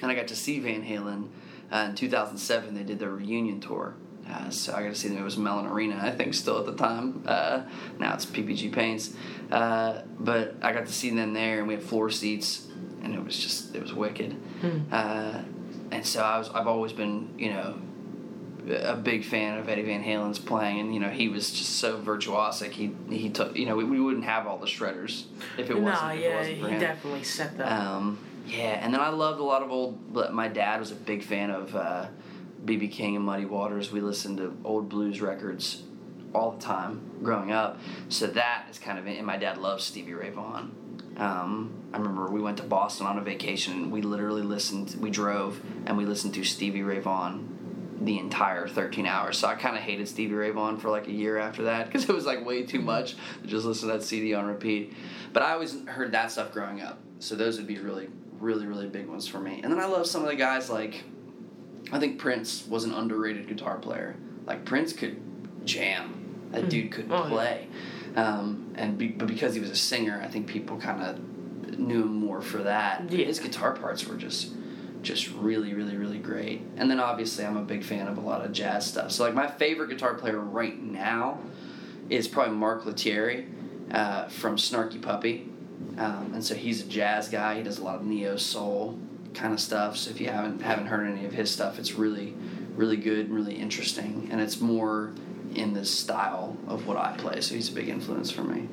and 0.01 0.11
I 0.11 0.15
got 0.15 0.27
to 0.29 0.35
see 0.35 0.59
Van 0.59 0.83
Halen 0.83 1.29
uh, 1.71 1.87
in 1.89 1.95
2007. 1.95 2.73
They 2.73 2.83
did 2.83 2.99
their 2.99 3.09
reunion 3.09 3.59
tour, 3.59 3.95
uh, 4.29 4.49
so 4.49 4.73
I 4.73 4.83
got 4.83 4.89
to 4.89 4.95
see 4.95 5.07
them. 5.09 5.17
It 5.17 5.23
was 5.23 5.37
Mellon 5.37 5.65
Arena, 5.65 5.99
I 6.01 6.11
think, 6.11 6.33
still 6.33 6.59
at 6.59 6.65
the 6.65 6.75
time. 6.75 7.23
Uh, 7.25 7.63
now 7.99 8.13
it's 8.13 8.25
PPG 8.25 8.71
Paints, 8.71 9.13
uh, 9.51 10.01
but 10.19 10.55
I 10.61 10.71
got 10.73 10.85
to 10.85 10.93
see 10.93 11.09
them 11.09 11.33
there, 11.33 11.59
and 11.59 11.67
we 11.67 11.73
had 11.73 11.83
floor 11.83 12.09
seats, 12.09 12.67
and 13.05 13.13
it 13.13 13.23
was 13.23 13.39
just 13.39 13.73
it 13.75 13.81
was 13.81 13.93
wicked. 13.93 14.33
Hmm. 14.61 14.79
Uh, 14.91 15.41
and 15.91 16.05
so 16.05 16.21
I 16.21 16.37
was 16.37 16.49
I've 16.49 16.67
always 16.67 16.91
been 16.91 17.33
you 17.37 17.53
know 17.53 17.79
a 18.67 18.95
big 18.95 19.23
fan 19.23 19.59
of 19.59 19.69
Eddie 19.69 19.83
Van 19.83 20.01
Halen's 20.03 20.39
playing, 20.39 20.79
and 20.79 20.93
you 20.93 20.99
know 20.99 21.09
he 21.09 21.29
was 21.29 21.51
just 21.51 21.77
so 21.77 21.99
virtuosic. 21.99 22.71
He 22.71 22.93
he 23.09 23.29
took 23.29 23.55
you 23.55 23.65
know 23.65 23.75
we, 23.75 23.83
we 23.83 23.99
wouldn't 23.99 24.25
have 24.25 24.47
all 24.47 24.57
the 24.57 24.65
shredders 24.65 25.25
if 25.57 25.69
it 25.69 25.79
wasn't. 25.79 26.13
If 26.13 26.19
it 26.19 26.23
yeah, 26.23 26.37
wasn't 26.37 26.57
he 26.57 26.63
him. 26.63 26.79
definitely 26.79 27.23
set 27.23 27.57
that. 27.57 27.71
Um, 27.71 28.19
yeah, 28.47 28.79
and 28.83 28.93
then 28.93 29.01
I 29.01 29.09
loved 29.09 29.39
a 29.39 29.43
lot 29.43 29.63
of 29.63 29.71
old. 29.71 30.13
but 30.13 30.33
My 30.33 30.47
dad 30.47 30.79
was 30.79 30.91
a 30.91 30.95
big 30.95 31.23
fan 31.23 31.49
of 31.51 31.75
uh, 31.75 32.07
BB 32.65 32.91
King 32.91 33.15
and 33.15 33.25
Muddy 33.25 33.45
Waters. 33.45 33.91
We 33.91 34.01
listened 34.01 34.37
to 34.37 34.55
old 34.63 34.89
blues 34.89 35.21
records 35.21 35.83
all 36.33 36.51
the 36.51 36.61
time 36.61 37.01
growing 37.23 37.51
up. 37.51 37.79
So 38.09 38.27
that 38.27 38.65
is 38.69 38.77
kind 38.77 38.99
of 38.99 39.07
and 39.07 39.25
my 39.25 39.37
dad 39.37 39.57
loves 39.57 39.83
Stevie 39.83 40.13
Ray 40.13 40.31
Vaughan. 40.31 40.71
Um, 41.17 41.71
I 41.93 41.97
remember 41.97 42.29
we 42.29 42.41
went 42.41 42.57
to 42.57 42.63
Boston 42.63 43.07
on 43.07 43.17
a 43.17 43.21
vacation 43.21 43.73
and 43.73 43.91
we 43.91 44.01
literally 44.01 44.41
listened. 44.41 44.95
We 44.99 45.09
drove 45.09 45.61
and 45.85 45.97
we 45.97 46.05
listened 46.05 46.33
to 46.35 46.43
Stevie 46.43 46.83
Ray 46.83 46.99
Vaughan 46.99 47.51
the 48.01 48.19
entire 48.19 48.67
13 48.67 49.05
hours. 49.05 49.37
So 49.37 49.47
I 49.47 49.55
kind 49.55 49.77
of 49.77 49.81
hated 49.81 50.07
Stevie 50.09 50.33
Ray 50.35 50.49
Vaughan 50.51 50.77
for 50.77 50.89
like 50.89 51.07
a 51.07 51.11
year 51.13 51.37
after 51.37 51.63
that 51.63 51.85
because 51.87 52.09
it 52.09 52.13
was 52.13 52.25
like 52.25 52.45
way 52.45 52.63
too 52.63 52.81
much 52.81 53.15
to 53.41 53.47
just 53.47 53.65
listen 53.65 53.87
to 53.87 53.93
that 53.95 54.03
CD 54.03 54.33
on 54.33 54.45
repeat. 54.45 54.93
But 55.31 55.43
I 55.43 55.53
always 55.53 55.85
heard 55.85 56.11
that 56.11 56.31
stuff 56.31 56.51
growing 56.51 56.81
up. 56.81 56.99
So 57.19 57.35
those 57.35 57.57
would 57.57 57.67
be 57.67 57.77
really, 57.77 58.09
really, 58.39 58.65
really 58.67 58.87
big 58.87 59.07
ones 59.07 59.25
for 59.27 59.39
me. 59.39 59.61
And 59.63 59.71
then 59.71 59.79
I 59.79 59.85
love 59.85 60.05
some 60.07 60.21
of 60.23 60.27
the 60.27 60.35
guys 60.35 60.69
like, 60.69 61.03
I 61.93 61.99
think 61.99 62.19
Prince 62.19 62.67
was 62.67 62.83
an 62.83 62.93
underrated 62.93 63.47
guitar 63.47 63.77
player. 63.77 64.17
Like 64.45 64.65
Prince 64.65 64.91
could 64.91 65.17
jam. 65.65 66.21
That 66.51 66.65
Mm. 66.65 66.69
dude 66.69 66.91
could 66.91 67.11
Oh, 67.11 67.23
play. 67.23 67.67
Um, 68.15 68.73
and 68.75 68.97
be, 68.97 69.07
but 69.07 69.27
because 69.27 69.53
he 69.53 69.59
was 69.59 69.69
a 69.69 69.75
singer, 69.75 70.21
I 70.23 70.27
think 70.27 70.47
people 70.47 70.77
kind 70.77 71.01
of 71.01 71.79
knew 71.79 72.03
him 72.03 72.13
more 72.13 72.41
for 72.41 72.59
that. 72.59 73.11
Yeah. 73.11 73.25
His 73.25 73.39
guitar 73.39 73.73
parts 73.73 74.07
were 74.07 74.15
just 74.15 74.53
just 75.01 75.29
really, 75.33 75.73
really, 75.73 75.95
really 75.95 76.17
great. 76.17 76.61
And 76.77 76.89
then 76.89 76.99
obviously, 76.99 77.45
I'm 77.45 77.57
a 77.57 77.61
big 77.61 77.83
fan 77.83 78.07
of 78.07 78.17
a 78.17 78.21
lot 78.21 78.43
of 78.43 78.51
jazz 78.51 78.87
stuff. 78.87 79.11
So, 79.11 79.23
like, 79.23 79.35
my 79.35 79.47
favorite 79.47 79.89
guitar 79.89 80.15
player 80.15 80.39
right 80.39 80.81
now 80.81 81.39
is 82.09 82.27
probably 82.27 82.55
Mark 82.55 82.85
Lettieri 82.85 83.47
uh, 83.91 84.27
from 84.27 84.57
Snarky 84.57 85.01
Puppy. 85.01 85.47
Um, 85.97 86.31
and 86.33 86.43
so 86.43 86.55
he's 86.55 86.81
a 86.81 86.87
jazz 86.87 87.29
guy. 87.29 87.57
He 87.57 87.63
does 87.63 87.77
a 87.77 87.83
lot 87.83 87.95
of 87.95 88.05
neo 88.05 88.35
soul 88.35 88.97
kind 89.33 89.53
of 89.53 89.59
stuff. 89.59 89.97
So 89.97 90.09
if 90.09 90.19
you 90.19 90.27
haven't 90.27 90.61
haven't 90.61 90.87
heard 90.87 91.07
any 91.07 91.25
of 91.25 91.33
his 91.33 91.51
stuff, 91.51 91.77
it's 91.77 91.93
really, 91.93 92.33
really 92.75 92.97
good, 92.97 93.27
and 93.27 93.35
really 93.35 93.55
interesting, 93.55 94.29
and 94.31 94.41
it's 94.41 94.59
more 94.59 95.13
in 95.55 95.73
the 95.73 95.85
style 95.85 96.57
of 96.67 96.87
what 96.87 96.97
I 96.97 97.15
play. 97.17 97.41
So 97.41 97.55
he's 97.55 97.69
a 97.69 97.73
big 97.73 97.89
influence 97.89 98.31
for 98.31 98.43
me. 98.43 98.67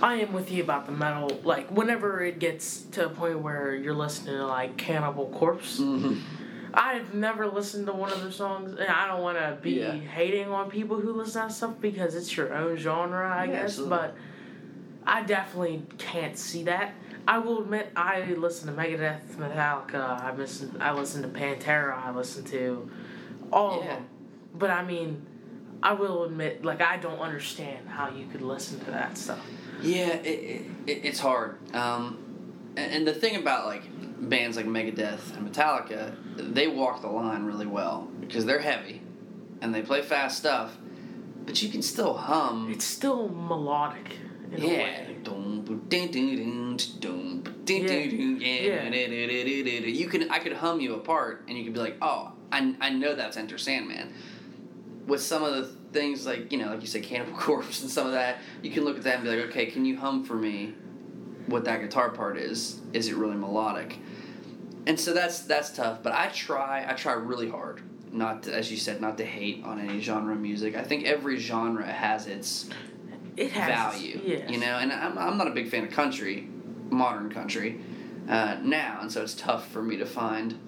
I 0.00 0.14
am 0.16 0.32
with 0.32 0.50
you 0.52 0.62
about 0.62 0.86
the 0.86 0.92
metal. 0.92 1.40
Like 1.42 1.70
whenever 1.70 2.20
it 2.22 2.38
gets 2.38 2.82
to 2.92 3.06
a 3.06 3.08
point 3.08 3.40
where 3.40 3.74
you're 3.74 3.94
listening 3.94 4.36
to 4.36 4.46
like 4.46 4.76
Cannibal 4.76 5.28
Corpse, 5.30 5.80
Mm-hmm. 5.80 6.20
I've 6.74 7.14
never 7.14 7.46
listened 7.48 7.86
to 7.86 7.92
one 7.94 8.12
of 8.12 8.20
their 8.22 8.30
songs, 8.30 8.72
and 8.72 8.88
I 8.90 9.08
don't 9.08 9.22
want 9.22 9.38
to 9.38 9.56
be 9.62 9.70
Yeah. 9.72 9.94
hating 9.94 10.48
on 10.48 10.70
people 10.70 11.00
who 11.00 11.12
listen 11.14 11.40
to 11.42 11.48
that 11.48 11.52
stuff 11.54 11.74
because 11.80 12.14
it's 12.14 12.36
your 12.36 12.54
own 12.54 12.76
genre, 12.76 13.26
I 13.28 13.46
Yeah, 13.46 13.52
guess. 13.52 13.62
absolutely. 13.70 13.96
But 13.96 14.14
I 15.06 15.22
definitely 15.22 15.82
can't 15.96 16.36
see 16.38 16.64
that. 16.64 16.92
I 17.26 17.38
will 17.38 17.62
admit, 17.62 17.90
I 17.96 18.22
listen 18.34 18.68
to 18.68 18.80
Megadeth, 18.80 19.22
Metallica. 19.38 19.94
I 20.22 20.34
listen, 20.36 20.76
I 20.78 20.92
listen 20.92 21.22
to 21.22 21.28
Pantera. 21.28 21.96
I 21.96 22.10
listen 22.14 22.44
to 22.44 22.88
all 23.50 23.80
of 23.80 23.84
Yeah. 23.86 23.94
them. 23.96 24.06
But 24.54 24.70
I 24.70 24.84
mean, 24.84 25.24
I 25.82 25.92
will 25.92 26.24
admit, 26.24 26.64
like 26.64 26.80
I 26.80 26.96
don't 26.96 27.20
understand 27.20 27.88
how 27.88 28.10
you 28.10 28.26
could 28.26 28.42
listen 28.42 28.80
to 28.80 28.90
that 28.90 29.16
stuff. 29.16 29.44
Yeah, 29.82 30.08
it, 30.08 30.26
it, 30.26 30.62
it, 30.86 31.04
it's 31.04 31.20
hard. 31.20 31.58
Um, 31.74 32.18
and, 32.76 32.92
and 32.92 33.06
the 33.06 33.14
thing 33.14 33.36
about 33.36 33.66
like 33.66 33.84
bands 34.28 34.56
like 34.56 34.66
Megadeth 34.66 35.36
and 35.36 35.48
Metallica, 35.48 36.16
they 36.36 36.66
walk 36.66 37.02
the 37.02 37.08
line 37.08 37.44
really 37.44 37.66
well 37.66 38.08
because 38.20 38.44
they're 38.44 38.58
heavy 38.58 39.02
and 39.60 39.74
they 39.74 39.82
play 39.82 40.02
fast 40.02 40.38
stuff, 40.38 40.76
but 41.44 41.62
you 41.62 41.68
can 41.68 41.82
still 41.82 42.14
hum. 42.14 42.70
It's 42.72 42.84
still 42.84 43.28
melodic 43.28 44.16
Yeah. 44.56 45.08
You 49.86 50.08
can 50.08 50.30
I 50.30 50.38
could 50.38 50.54
hum 50.54 50.80
you 50.80 50.94
a 50.94 50.98
part 50.98 51.44
and 51.48 51.56
you 51.56 51.64
could 51.64 51.74
be 51.74 51.80
like, 51.80 51.96
oh, 52.00 52.32
I, 52.50 52.74
I 52.80 52.90
know 52.90 53.14
that's 53.14 53.36
Enter 53.36 53.58
Sandman. 53.58 54.12
With 55.08 55.20
some 55.22 55.42
of 55.42 55.54
the 55.54 55.64
things 55.92 56.26
like, 56.26 56.52
you 56.52 56.58
know, 56.58 56.68
like 56.68 56.80
you 56.80 56.86
say, 56.86 57.00
Cannibal 57.00 57.32
Corpse 57.36 57.82
and 57.82 57.90
some 57.90 58.06
of 58.06 58.12
that, 58.12 58.38
you 58.62 58.70
can 58.70 58.84
look 58.84 58.96
at 58.96 59.02
that 59.04 59.16
and 59.16 59.24
be 59.24 59.30
like, 59.30 59.46
okay, 59.48 59.66
can 59.66 59.84
you 59.84 59.98
hum 59.98 60.24
for 60.24 60.34
me 60.34 60.74
what 61.46 61.64
that 61.64 61.80
guitar 61.80 62.10
part 62.10 62.36
is? 62.36 62.80
Is 62.92 63.08
it 63.08 63.16
really 63.16 63.36
melodic? 63.36 63.98
And 64.86 64.98
so 64.98 65.12
that's 65.12 65.40
that's 65.40 65.70
tough, 65.70 66.02
but 66.02 66.12
I 66.12 66.28
try 66.28 66.86
I 66.88 66.94
try 66.94 67.12
really 67.12 67.48
hard 67.48 67.82
not 68.12 68.44
to, 68.44 68.54
as 68.54 68.70
you 68.70 68.76
said, 68.76 69.00
not 69.00 69.18
to 69.18 69.24
hate 69.24 69.64
on 69.64 69.78
any 69.78 70.00
genre 70.00 70.34
of 70.34 70.40
music. 70.40 70.76
I 70.76 70.82
think 70.82 71.04
every 71.04 71.38
genre 71.38 71.86
has 71.86 72.26
its 72.26 72.68
It 73.36 73.52
has 73.52 73.68
value. 73.68 74.20
Yes. 74.24 74.50
You 74.50 74.58
know, 74.58 74.78
and 74.78 74.92
I'm, 74.92 75.18
I'm 75.18 75.36
not 75.36 75.46
a 75.46 75.50
big 75.50 75.68
fan 75.68 75.84
of 75.84 75.90
country, 75.90 76.48
modern 76.90 77.30
country, 77.30 77.80
uh, 78.28 78.58
now, 78.62 78.98
and 79.00 79.12
so 79.12 79.22
it's 79.22 79.34
tough 79.34 79.68
for 79.68 79.82
me 79.82 79.96
to 79.96 80.06
find 80.06 80.58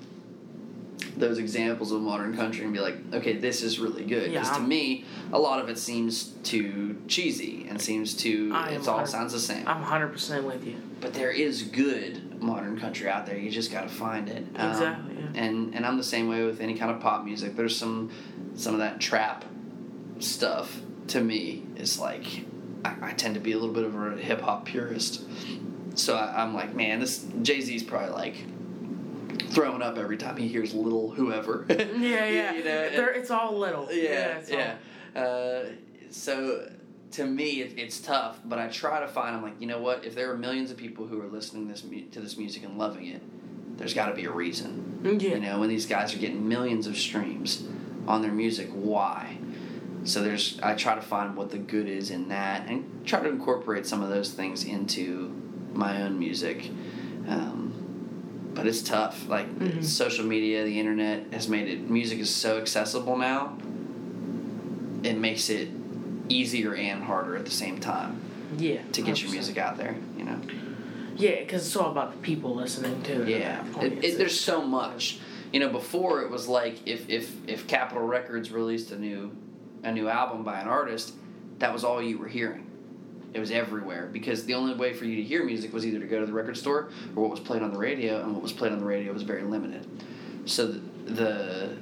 those 1.16 1.38
examples 1.38 1.92
of 1.92 2.00
modern 2.00 2.36
country 2.36 2.64
and 2.64 2.72
be 2.72 2.80
like, 2.80 2.96
okay, 3.12 3.34
this 3.34 3.62
is 3.62 3.78
really 3.78 4.04
good. 4.04 4.30
Because 4.30 4.48
Yeah, 4.48 4.56
to 4.56 4.62
me, 4.62 5.04
a 5.32 5.38
lot 5.38 5.60
of 5.60 5.68
it 5.68 5.78
seems 5.78 6.24
too 6.42 7.00
cheesy 7.08 7.66
and 7.68 7.80
seems 7.80 8.14
too. 8.14 8.50
I 8.54 8.70
It's 8.70 8.86
am 8.88 8.94
all 8.94 9.06
sounds 9.06 9.32
the 9.32 9.38
same. 9.40 9.66
I'm 9.68 9.82
hundred 9.82 10.08
percent 10.12 10.44
with 10.46 10.64
you. 10.66 10.76
but 11.00 11.12
there 11.14 11.30
is 11.30 11.62
good 11.62 12.40
modern 12.42 12.78
country 12.78 13.08
out 13.08 13.26
there. 13.26 13.36
You 13.36 13.50
just 13.50 13.70
got 13.72 13.82
to 13.82 13.88
find 13.88 14.28
it. 14.28 14.44
Um, 14.56 14.70
Exactly, 14.70 15.14
yeah. 15.18 15.42
And 15.42 15.74
and 15.74 15.84
I'm 15.86 15.96
the 15.96 16.04
same 16.04 16.28
way 16.28 16.44
with 16.44 16.60
any 16.60 16.74
kind 16.74 16.90
of 16.90 17.00
pop 17.00 17.24
music. 17.24 17.56
There's 17.56 17.76
some 17.76 18.10
some 18.54 18.74
of 18.74 18.80
that 18.80 19.00
trap 19.00 19.44
stuff 20.18 20.80
to 21.08 21.20
me 21.20 21.62
is 21.76 21.98
like 21.98 22.24
I, 22.84 22.94
I 23.02 23.12
tend 23.12 23.34
to 23.34 23.40
be 23.40 23.52
a 23.52 23.58
little 23.58 23.74
bit 23.74 23.84
of 23.84 23.94
a 23.94 24.16
hip 24.16 24.40
hop 24.40 24.64
purist. 24.66 25.22
So 25.94 26.14
I, 26.16 26.42
I'm 26.42 26.54
like, 26.54 26.74
man, 26.74 27.00
this 27.00 27.26
Jay 27.42 27.60
Z's 27.60 27.82
probably 27.82 28.10
like 28.10 28.36
throwing 29.50 29.82
up 29.82 29.98
every 29.98 30.16
time 30.16 30.36
he 30.36 30.48
hears 30.48 30.72
little 30.74 31.10
whoever. 31.10 31.66
Yeah, 31.70 32.26
yeah. 32.26 32.52
you 32.52 32.58
know, 32.64 32.90
They're, 32.90 33.10
it's 33.12 33.30
all 33.30 33.58
little. 33.58 33.88
yeah, 33.92 34.38
it's 34.38 34.50
yeah. 34.50 34.76
Uh, 35.14 35.70
so 36.10 36.70
to 37.12 37.24
me, 37.26 37.60
it, 37.62 37.78
it's 37.78 38.00
tough, 38.00 38.38
but 38.44 38.58
I 38.58 38.68
try 38.68 39.00
to 39.00 39.08
find. 39.08 39.36
I'm 39.36 39.42
like, 39.42 39.60
you 39.60 39.66
know 39.66 39.80
what? 39.80 40.04
If 40.04 40.14
there 40.14 40.30
are 40.30 40.36
millions 40.36 40.70
of 40.70 40.76
people 40.76 41.06
who 41.06 41.20
are 41.20 41.26
listening 41.28 41.68
this 41.68 41.82
mu- 41.84 42.08
to 42.12 42.20
this 42.20 42.36
music 42.36 42.62
and 42.64 42.78
loving 42.78 43.06
it, 43.06 43.20
there's 43.76 43.94
got 43.94 44.06
to 44.06 44.14
be 44.14 44.24
a 44.24 44.30
reason. 44.30 45.00
Yeah. 45.20 45.30
You 45.34 45.40
know, 45.40 45.58
when 45.60 45.68
these 45.68 45.86
guys 45.86 46.14
are 46.14 46.18
getting 46.18 46.48
millions 46.48 46.86
of 46.86 46.96
streams 46.96 47.64
on 48.06 48.22
their 48.22 48.32
music, 48.32 48.68
why? 48.72 49.38
So 50.04 50.22
there's. 50.22 50.58
I 50.62 50.74
try 50.74 50.94
to 50.94 51.02
find 51.02 51.36
what 51.36 51.50
the 51.50 51.58
good 51.58 51.88
is 51.88 52.10
in 52.10 52.28
that, 52.28 52.68
and 52.68 53.04
try 53.06 53.20
to 53.20 53.28
incorporate 53.28 53.86
some 53.86 54.02
of 54.02 54.08
those 54.08 54.32
things 54.32 54.64
into 54.64 55.34
my 55.74 56.02
own 56.02 56.18
music. 56.18 56.70
Um, 57.28 57.69
but 58.60 58.66
it's 58.68 58.82
tough. 58.82 59.26
Like 59.26 59.58
Mhm. 59.58 59.82
social 59.82 60.26
media, 60.26 60.64
the 60.64 60.78
internet 60.78 61.32
has 61.32 61.48
made 61.48 61.66
it. 61.66 61.88
Music 61.88 62.18
is 62.18 62.28
so 62.28 62.58
accessible 62.58 63.16
now. 63.16 63.56
It 65.02 65.16
makes 65.16 65.48
it 65.48 65.68
easier 66.28 66.74
and 66.74 67.02
harder 67.02 67.36
at 67.36 67.46
the 67.46 67.50
same 67.50 67.78
time 67.78 68.20
yeah. 68.58 68.82
to 68.92 69.00
get 69.00 69.22
your 69.22 69.30
100%. 69.30 69.32
music 69.32 69.56
out 69.58 69.78
there. 69.78 69.96
You 70.18 70.24
know. 70.24 70.38
Yeah, 71.16 71.40
because 71.40 71.66
it's 71.66 71.74
all 71.76 71.90
about 71.90 72.12
the 72.12 72.18
people 72.18 72.54
listening 72.54 73.02
to 73.04 73.22
it. 73.22 73.28
Yeah, 73.28 73.64
it, 73.80 74.04
it, 74.04 74.18
there's 74.18 74.38
so 74.38 74.62
much. 74.62 75.18
You 75.54 75.60
know, 75.60 75.70
before 75.70 76.20
it 76.22 76.30
was 76.30 76.46
like 76.48 76.86
if 76.86 77.08
if 77.08 77.34
if 77.48 77.66
Capitol 77.66 78.04
Records 78.06 78.50
released 78.50 78.90
a 78.92 78.98
new 78.98 79.30
a 79.82 79.90
new 79.90 80.06
album 80.08 80.44
by 80.44 80.60
an 80.60 80.68
artist, 80.68 81.14
that 81.60 81.72
was 81.72 81.82
all 81.82 82.02
you 82.02 82.18
were 82.18 82.28
hearing. 82.28 82.66
It 83.32 83.38
was 83.40 83.50
everywhere 83.50 84.08
because 84.12 84.44
the 84.44 84.54
only 84.54 84.74
way 84.74 84.92
for 84.92 85.04
you 85.04 85.16
to 85.16 85.22
hear 85.22 85.44
music 85.44 85.72
was 85.72 85.86
either 85.86 86.00
to 86.00 86.06
go 86.06 86.18
to 86.20 86.26
the 86.26 86.32
record 86.32 86.56
store 86.56 86.88
or 87.14 87.22
what 87.22 87.30
was 87.30 87.40
played 87.40 87.62
on 87.62 87.72
the 87.72 87.78
radio, 87.78 88.20
and 88.22 88.32
what 88.32 88.42
was 88.42 88.52
played 88.52 88.72
on 88.72 88.80
the 88.80 88.84
radio 88.86 89.12
was 89.12 89.22
very 89.22 89.42
limited. 89.42 89.86
So 90.46 90.66
the 90.66 90.80
the, 91.06 91.76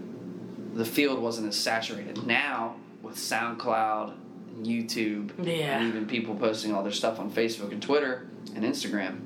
the 0.74 0.84
field 0.84 1.20
wasn't 1.20 1.48
as 1.48 1.56
saturated. 1.56 2.26
Now 2.26 2.76
with 3.02 3.16
SoundCloud, 3.16 4.12
and 4.56 4.66
YouTube, 4.66 5.30
Yeah. 5.42 5.78
and 5.78 5.88
even 5.88 6.06
people 6.06 6.34
posting 6.34 6.74
all 6.74 6.82
their 6.82 6.92
stuff 6.92 7.18
on 7.20 7.30
Facebook 7.30 7.72
and 7.72 7.80
Twitter 7.80 8.26
and 8.54 8.64
Instagram, 8.64 9.20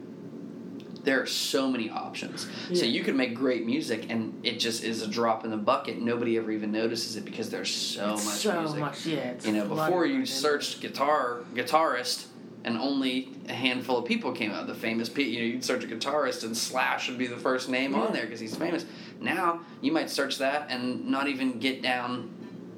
there 1.05 1.21
are 1.21 1.27
so 1.27 1.69
many 1.69 1.91
options. 1.91 2.47
Yeah. 2.71 2.77
So 2.81 2.85
you 2.87 3.03
can 3.03 3.17
make 3.17 3.35
great 3.35 3.67
music 3.67 4.07
and 4.09 4.38
it 4.45 4.59
just 4.61 4.85
is 4.85 5.03
a 5.03 5.09
drop 5.09 5.45
in 5.45 5.51
the 5.51 5.57
bucket. 5.57 6.01
Nobody 6.01 6.37
ever 6.38 6.51
even 6.53 6.71
notices 6.73 7.17
it 7.17 7.25
because 7.25 7.51
there's 7.51 7.75
so 7.75 8.15
It's 8.15 8.25
much 8.25 8.35
so 8.37 8.61
music. 8.61 8.81
much. 8.81 9.07
Yeah. 9.07 9.35
You 9.45 9.53
know, 9.53 9.67
before 9.67 10.07
you 10.07 10.25
searched 10.25 10.81
guitar 10.81 11.41
guitarist 11.55 12.27
and 12.65 12.79
only 12.79 13.31
a 13.49 13.53
handful 13.53 13.99
of 13.99 14.05
people 14.05 14.31
came 14.31 14.53
out. 14.53 14.69
The 14.69 14.75
famous 14.75 15.09
people, 15.09 15.33
you 15.33 15.41
know, 15.41 15.47
you'd 15.47 15.65
search 15.65 15.83
a 15.83 15.88
guitarist 15.88 16.45
and 16.45 16.57
Slash 16.57 17.09
would 17.09 17.19
be 17.19 17.27
the 17.27 17.37
first 17.37 17.69
name 17.69 17.95
on 17.97 18.12
there 18.12 18.25
because 18.25 18.38
he's 18.38 18.55
famous. 18.55 18.87
Now 19.21 19.61
you 19.81 19.91
might 19.91 20.11
search 20.11 20.38
that 20.38 20.67
and 20.71 21.07
not 21.07 21.27
even 21.29 21.59
get 21.59 21.83
down. 21.83 22.31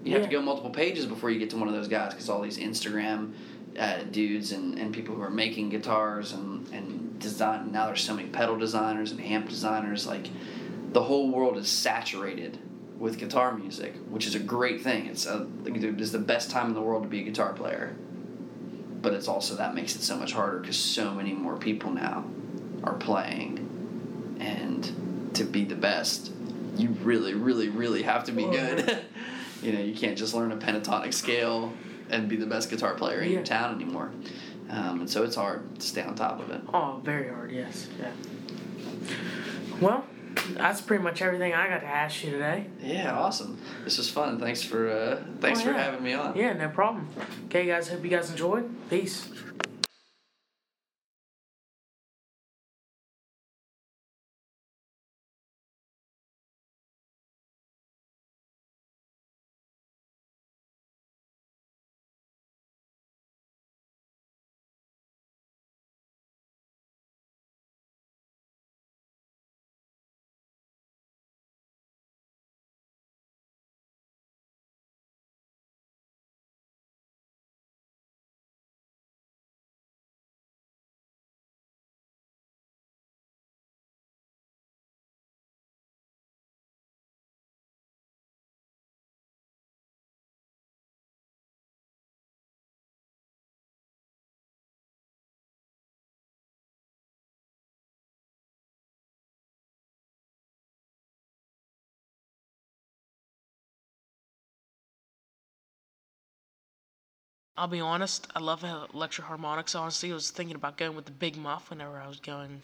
You 0.03 0.13
have 0.15 0.23
to 0.25 0.31
go 0.31 0.41
multiple 0.41 0.71
pages 0.71 1.05
before 1.07 1.31
you 1.31 1.39
get 1.39 1.51
to 1.51 1.57
one 1.57 1.69
of 1.69 1.75
those 1.75 1.89
guys 1.89 2.13
because 2.13 2.29
all 2.31 2.41
these 2.41 2.59
Instagram 2.59 3.33
uh, 3.79 4.03
dudes 4.11 4.53
and, 4.53 4.79
and 4.79 4.95
people 4.95 5.15
who 5.15 5.23
are 5.23 5.31
making 5.31 5.71
guitars 5.71 6.33
and, 6.33 6.69
and 6.73 7.19
design. 7.19 7.73
Now 7.73 7.87
there's 7.87 8.03
so 8.03 8.15
many 8.15 8.29
pedal 8.29 8.57
designers 8.57 9.11
and 9.11 9.21
amp 9.21 9.49
designers. 9.49 10.07
Like 10.07 10.29
the 10.93 11.03
whole 11.03 11.31
world 11.31 11.57
is 11.57 11.69
saturated 11.69 12.59
with 12.99 13.19
guitar 13.19 13.57
music, 13.57 13.95
which 14.09 14.27
is 14.27 14.35
a 14.35 14.39
great 14.39 14.83
thing. 14.83 15.07
It's 15.07 15.27
a, 15.27 15.47
it's 15.65 16.13
the 16.13 16.19
best 16.19 16.51
time 16.51 16.69
in 16.69 16.75
the 16.75 16.81
world 16.81 17.03
to 17.03 17.09
be 17.09 17.21
a 17.21 17.25
guitar 17.25 17.53
player. 17.53 17.97
But 19.03 19.13
it's 19.13 19.29
also 19.29 19.57
that 19.57 19.75
makes 19.75 19.97
it 19.97 20.03
so 20.03 20.17
much 20.17 20.33
harder 20.33 20.61
because 20.61 20.79
so 20.79 21.13
many 21.13 21.33
more 21.33 21.57
people 21.57 21.91
now 21.91 22.25
are 22.83 22.95
playing, 22.95 24.39
and 24.41 25.31
to 25.35 25.45
be 25.45 25.65
the 25.65 25.75
best, 25.75 26.33
you 26.77 26.91
really, 27.03 27.35
really, 27.35 27.69
really 27.69 28.03
have 28.03 28.25
to 28.25 28.33
be 28.33 28.45
good. 28.45 29.05
you 29.63 29.73
know, 29.73 29.81
you 29.81 29.95
can't 29.95 30.17
just 30.17 30.33
learn 30.33 30.53
a 30.53 30.57
pentatonic 30.57 31.13
scale 31.13 31.73
and 32.11 32.29
be 32.29 32.37
the 32.37 32.47
best 32.47 32.71
guitar 32.71 32.95
player 32.95 33.21
in 33.21 33.33
your 33.33 33.43
town 33.43 33.75
anymore. 33.75 34.11
Um, 34.71 35.01
and 35.01 35.11
so 35.11 35.23
it's 35.25 35.37
hard 35.37 35.75
to 35.79 35.87
stay 35.87 36.03
on 36.03 36.15
top 36.15 36.41
of 36.41 36.51
it. 36.51 36.61
Oh, 36.73 37.01
very 37.05 37.29
hard. 37.29 37.53
Yes. 37.53 37.87
Yeah. 38.01 38.11
Well, 39.81 40.05
that's 40.55 40.81
pretty 40.81 41.03
much 41.03 41.21
everything 41.23 41.53
I 41.55 41.69
got 41.69 41.81
to 41.81 41.87
ask 41.87 42.25
you 42.25 42.31
today. 42.33 42.67
Yeah, 42.83 43.17
awesome. 43.19 43.59
This 43.85 43.99
was 43.99 44.09
fun. 44.11 44.39
Thanks 44.41 44.63
for 44.63 44.89
uh, 44.91 45.23
thanks 45.41 45.61
Oh, 45.61 45.65
for 45.65 45.73
having 45.73 46.03
me 46.03 46.15
on. 46.15 46.37
Yeah, 46.37 46.53
no 46.55 46.69
problem. 46.69 47.09
Okay, 47.47 47.67
guys. 47.67 47.89
Hope 47.89 48.03
you 48.05 48.11
guys 48.11 48.31
enjoyed. 48.31 48.69
Peace. 48.91 49.29
I'll 107.57 107.69
be 107.69 107.81
honest, 107.81 108.27
I 108.35 108.41
love 108.41 108.65
Electro 108.65 109.25
Harmonix. 109.25 109.79
Honestly, 109.79 110.11
I 110.11 110.15
was 110.15 110.31
thinking 110.31 110.57
about 110.57 110.77
going 110.77 110.97
with 110.97 111.05
the 111.05 111.13
Big 111.13 111.37
Muff 111.37 111.71
whenever 111.71 111.99
I 111.99 112.09
was 112.09 112.19
going 112.19 112.63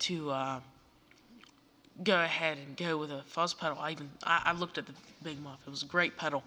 to 0.00 0.30
uh, 0.30 0.60
go 2.02 2.20
ahead 2.20 2.58
and 2.58 2.76
go 2.76 2.98
with 2.98 3.12
a 3.12 3.22
fuzz 3.22 3.54
pedal. 3.54 3.78
I 3.78 3.92
even 3.92 4.10
I, 4.24 4.42
I 4.46 4.52
looked 4.52 4.76
at 4.76 4.86
the 4.86 4.92
Big 5.22 5.40
Muff. 5.40 5.60
It 5.64 5.70
was 5.70 5.84
a 5.84 5.86
great 5.86 6.16
pedal, 6.16 6.42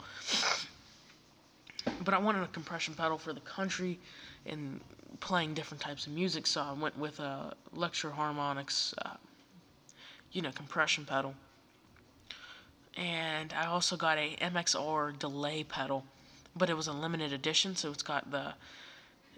but 2.01 2.13
I 2.13 2.17
wanted 2.17 2.43
a 2.43 2.47
compression 2.47 2.93
pedal 2.93 3.17
for 3.17 3.31
the 3.31 3.39
country 3.39 3.99
and 4.45 4.81
playing 5.21 5.53
different 5.53 5.79
types 5.79 6.07
of 6.07 6.11
music. 6.11 6.45
So 6.45 6.61
I 6.61 6.73
went 6.73 6.97
with 6.97 7.21
a 7.21 7.53
Electro 7.73 8.11
Harmonix, 8.11 8.93
uh, 9.05 9.11
you 10.33 10.41
know, 10.41 10.51
compression 10.51 11.05
pedal. 11.05 11.35
And 12.97 13.53
I 13.53 13.67
also 13.67 13.95
got 13.95 14.17
a 14.17 14.35
MXR 14.41 15.17
delay 15.17 15.63
pedal 15.63 16.03
but 16.57 16.69
it 16.69 16.75
was 16.75 16.87
a 16.87 16.93
limited 16.93 17.33
edition, 17.33 17.75
so 17.75 17.91
it's 17.91 18.03
got 18.03 18.29
the 18.31 18.53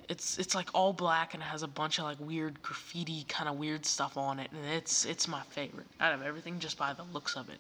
it's 0.10 0.40
it's 0.40 0.56
like 0.56 0.70
all 0.74 0.92
black 0.92 1.36
and 1.36 1.44
it 1.44 1.46
has 1.46 1.62
a 1.62 1.68
bunch 1.68 2.00
of 2.00 2.06
like 2.06 2.20
weird 2.20 2.62
graffiti 2.64 3.24
kind 3.28 3.48
of 3.48 3.58
weird 3.58 3.86
stuff 3.86 4.18
on 4.18 4.40
it, 4.40 4.50
and 4.52 4.66
it's 4.74 5.06
it's 5.06 5.28
my 5.28 5.42
favorite 5.50 5.88
out 6.00 6.14
of 6.14 6.22
everything 6.22 6.60
just 6.60 6.78
by 6.78 6.94
the 6.94 7.04
looks 7.14 7.36
of 7.36 7.48
it. 7.50 7.60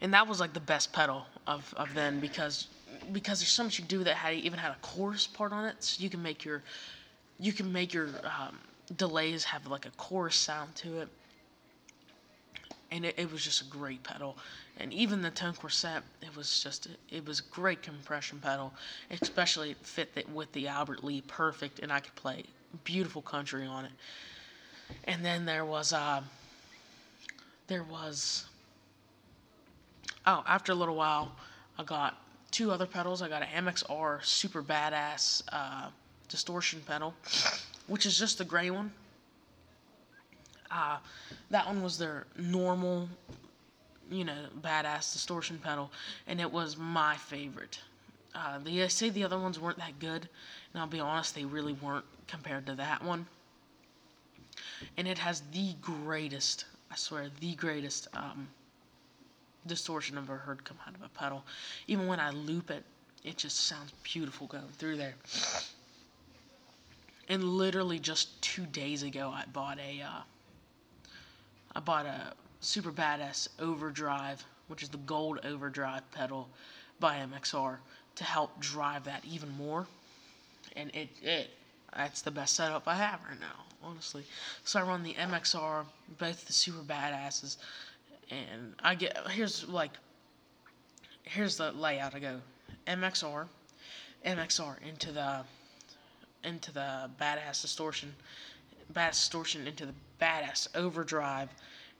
And 0.00 0.12
that 0.14 0.26
was 0.26 0.40
like 0.40 0.52
the 0.52 0.60
best 0.60 0.92
pedal 0.92 1.26
of, 1.46 1.72
of 1.76 1.92
then 1.94 2.20
because 2.20 2.68
because 3.12 3.40
there's 3.40 3.50
so 3.50 3.64
much 3.64 3.78
you 3.78 3.84
do 3.84 4.04
that 4.04 4.14
had 4.14 4.34
even 4.34 4.58
had 4.58 4.72
a 4.72 4.76
chorus 4.82 5.26
part 5.26 5.52
on 5.52 5.64
it, 5.64 5.76
so 5.82 6.02
you 6.02 6.10
can 6.10 6.22
make 6.22 6.44
your 6.44 6.62
you 7.38 7.52
can 7.52 7.72
make 7.72 7.94
your 7.94 8.08
um, 8.24 8.58
delays 8.96 9.44
have 9.44 9.66
like 9.66 9.86
a 9.86 9.90
chorus 9.90 10.36
sound 10.36 10.74
to 10.74 10.98
it 10.98 11.08
and 12.90 13.04
it, 13.04 13.14
it 13.18 13.30
was 13.30 13.42
just 13.42 13.62
a 13.62 13.64
great 13.64 14.02
pedal. 14.02 14.36
And 14.78 14.92
even 14.92 15.22
the 15.22 15.30
Tone 15.30 15.54
corset, 15.54 16.02
it 16.22 16.34
was 16.36 16.62
just 16.62 16.88
it 17.10 17.26
was 17.26 17.40
a 17.40 17.42
great 17.50 17.82
compression 17.82 18.38
pedal, 18.38 18.72
especially 19.10 19.72
it 19.72 19.78
fit 19.82 20.28
with 20.32 20.52
the 20.52 20.68
Albert 20.68 21.04
Lee 21.04 21.22
perfect, 21.22 21.80
and 21.80 21.92
I 21.92 22.00
could 22.00 22.14
play 22.14 22.44
beautiful 22.84 23.22
country 23.22 23.66
on 23.66 23.86
it. 23.86 23.92
And 25.04 25.24
then 25.24 25.44
there 25.44 25.64
was 25.64 25.92
uh, 25.92 26.22
there 27.66 27.82
was 27.82 28.46
oh 30.26 30.44
after 30.46 30.72
a 30.72 30.76
little 30.76 30.96
while, 30.96 31.32
I 31.78 31.84
got 31.84 32.18
two 32.50 32.70
other 32.70 32.86
pedals. 32.86 33.20
I 33.20 33.28
got 33.28 33.42
an 33.42 33.66
MXR 33.66 34.24
super 34.24 34.62
badass 34.62 35.42
uh, 35.52 35.88
distortion 36.28 36.82
pedal, 36.86 37.14
which 37.88 38.06
is 38.06 38.18
just 38.18 38.38
the 38.38 38.44
gray 38.44 38.70
one 38.70 38.92
uh, 40.70 40.98
that 41.50 41.66
one 41.66 41.82
was 41.82 41.98
their 41.98 42.26
normal, 42.36 43.08
you 44.10 44.24
know, 44.24 44.46
badass 44.60 45.12
distortion 45.12 45.58
pedal, 45.62 45.90
and 46.26 46.40
it 46.40 46.50
was 46.50 46.76
my 46.76 47.16
favorite. 47.16 47.80
Uh, 48.34 48.58
they 48.58 48.86
say 48.88 49.10
the 49.10 49.24
other 49.24 49.38
ones 49.38 49.58
weren't 49.58 49.78
that 49.78 49.98
good, 49.98 50.28
and 50.72 50.80
I'll 50.80 50.86
be 50.86 51.00
honest, 51.00 51.34
they 51.34 51.44
really 51.44 51.72
weren't 51.72 52.04
compared 52.26 52.66
to 52.66 52.74
that 52.74 53.02
one. 53.02 53.26
And 54.96 55.08
it 55.08 55.18
has 55.18 55.42
the 55.52 55.74
greatest, 55.80 56.66
I 56.90 56.96
swear, 56.96 57.28
the 57.40 57.54
greatest 57.54 58.08
um, 58.14 58.48
distortion 59.66 60.18
I've 60.18 60.24
ever 60.24 60.38
heard 60.38 60.64
come 60.64 60.78
out 60.86 60.94
of 60.94 61.02
a 61.02 61.08
pedal. 61.08 61.44
Even 61.86 62.06
when 62.06 62.20
I 62.20 62.30
loop 62.30 62.70
it, 62.70 62.84
it 63.24 63.36
just 63.36 63.66
sounds 63.66 63.92
beautiful 64.02 64.46
going 64.46 64.64
through 64.78 64.96
there. 64.96 65.14
And 67.28 67.44
literally 67.44 67.98
just 67.98 68.40
two 68.40 68.64
days 68.66 69.02
ago, 69.02 69.30
I 69.34 69.44
bought 69.52 69.78
a 69.78 70.02
uh, 70.02 70.20
I 71.78 71.80
bought 71.80 72.06
a 72.06 72.32
super 72.58 72.90
badass 72.90 73.46
overdrive, 73.60 74.44
which 74.66 74.82
is 74.82 74.88
the 74.88 74.98
gold 74.98 75.38
overdrive 75.44 76.10
pedal 76.10 76.48
by 76.98 77.18
MXR 77.18 77.76
to 78.16 78.24
help 78.24 78.58
drive 78.58 79.04
that 79.04 79.24
even 79.24 79.48
more. 79.56 79.86
And 80.74 80.90
it 80.92 81.08
it 81.22 81.50
that's 81.94 82.22
the 82.22 82.32
best 82.32 82.56
setup 82.56 82.88
I 82.88 82.96
have 82.96 83.20
right 83.30 83.38
now, 83.38 83.64
honestly. 83.80 84.24
So 84.64 84.80
I 84.80 84.82
run 84.82 85.04
the 85.04 85.14
MXR, 85.14 85.84
both 86.18 86.48
the 86.48 86.52
super 86.52 86.82
badasses, 86.82 87.58
and 88.28 88.74
I 88.80 88.96
get 88.96 89.16
here's 89.30 89.68
like 89.68 89.92
here's 91.22 91.58
the 91.58 91.70
layout. 91.70 92.12
I 92.12 92.18
go 92.18 92.40
MXR, 92.88 93.46
MXR 94.26 94.74
into 94.84 95.12
the 95.12 95.44
into 96.42 96.72
the 96.72 97.08
badass 97.20 97.62
distortion, 97.62 98.16
badass 98.92 99.10
distortion 99.10 99.68
into 99.68 99.86
the 99.86 99.94
badass 100.20 100.68
overdrive, 100.74 101.48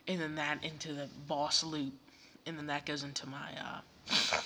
and 0.07 0.21
then 0.21 0.35
that 0.37 0.63
into 0.65 0.93
the 0.93 1.09
boss 1.27 1.63
loop, 1.65 1.93
and 2.47 2.59
then 2.59 2.67
that 2.67 2.87
goes 2.87 3.05
into 3.05 3.29
my 3.29 3.51
uh, 3.61 4.41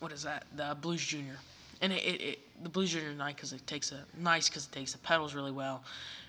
what 0.00 0.12
is 0.12 0.22
that? 0.22 0.44
The 0.56 0.76
Blues 0.80 1.04
Junior, 1.04 1.36
and 1.80 1.92
it, 1.92 2.02
it, 2.02 2.20
it 2.20 2.38
the 2.62 2.68
Blues 2.68 2.92
Junior 2.92 3.12
nice 3.12 3.34
because 3.34 3.52
it 3.52 3.66
takes 3.66 3.92
a 3.92 4.04
nice 4.18 4.48
because 4.48 4.66
it 4.66 4.72
takes 4.72 4.92
the 4.92 4.98
pedals 4.98 5.34
really 5.34 5.52
well, 5.52 5.82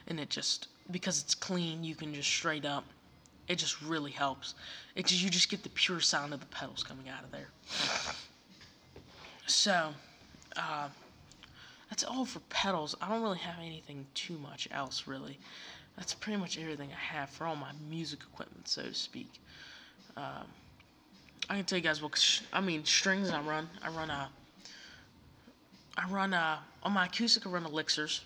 and 0.08 0.19
it 0.19 0.30
just 0.30 0.67
because 0.91 1.22
it's 1.22 1.36
clean, 1.36 1.84
you 1.84 1.95
can 1.95 2.13
just 2.13 2.30
straight 2.30 2.65
up. 2.65 2.84
It 3.48 3.58
just 3.58 3.82
really 3.82 4.12
helps. 4.12 4.54
It 4.95 5.08
just, 5.08 5.24
you 5.24 5.30
just 5.30 5.50
get 5.50 5.63
the 5.63 5.69
pure 5.69 6.00
sound 6.00 6.34
of 6.34 6.39
the 6.39 6.45
pedals 6.48 6.84
coming 6.84 7.10
out 7.10 7.24
of 7.24 7.32
there. 7.32 7.48
So, 9.48 9.89
uh, 10.56 10.89
that's 11.89 12.04
all 12.04 12.26
for 12.26 12.41
pedals. 12.50 12.95
I 13.02 13.10
don't 13.10 13.24
really 13.24 13.39
have 13.39 13.56
anything 13.60 14.06
too 14.13 14.38
much 14.38 14.67
else 14.72 15.08
really 15.08 15.39
that's 15.99 16.13
pretty 16.13 16.39
much 16.39 16.57
everything 16.57 16.89
I 16.93 17.13
have 17.17 17.29
for 17.29 17.45
all 17.45 17.57
my 17.57 17.73
music 17.89 18.21
equipment, 18.21 18.69
so 18.69 18.83
to 18.83 18.93
speak. 18.93 19.41
Um, 20.15 20.47
I 21.49 21.57
can 21.57 21.65
tell 21.65 21.77
you 21.77 21.83
guys 21.83 22.01
what 22.01 22.41
I 22.53 22.62
mean. 22.62 22.85
Strings 22.85 23.29
I 23.29 23.41
run. 23.41 23.69
I 23.83 23.89
run 23.89 24.09
a. 24.09 24.29
I 25.97 26.09
run 26.09 26.33
a 26.33 26.59
on 26.83 26.93
my 26.93 27.07
acoustic. 27.07 27.45
I 27.45 27.49
run 27.49 27.65
elixirs. 27.65 28.21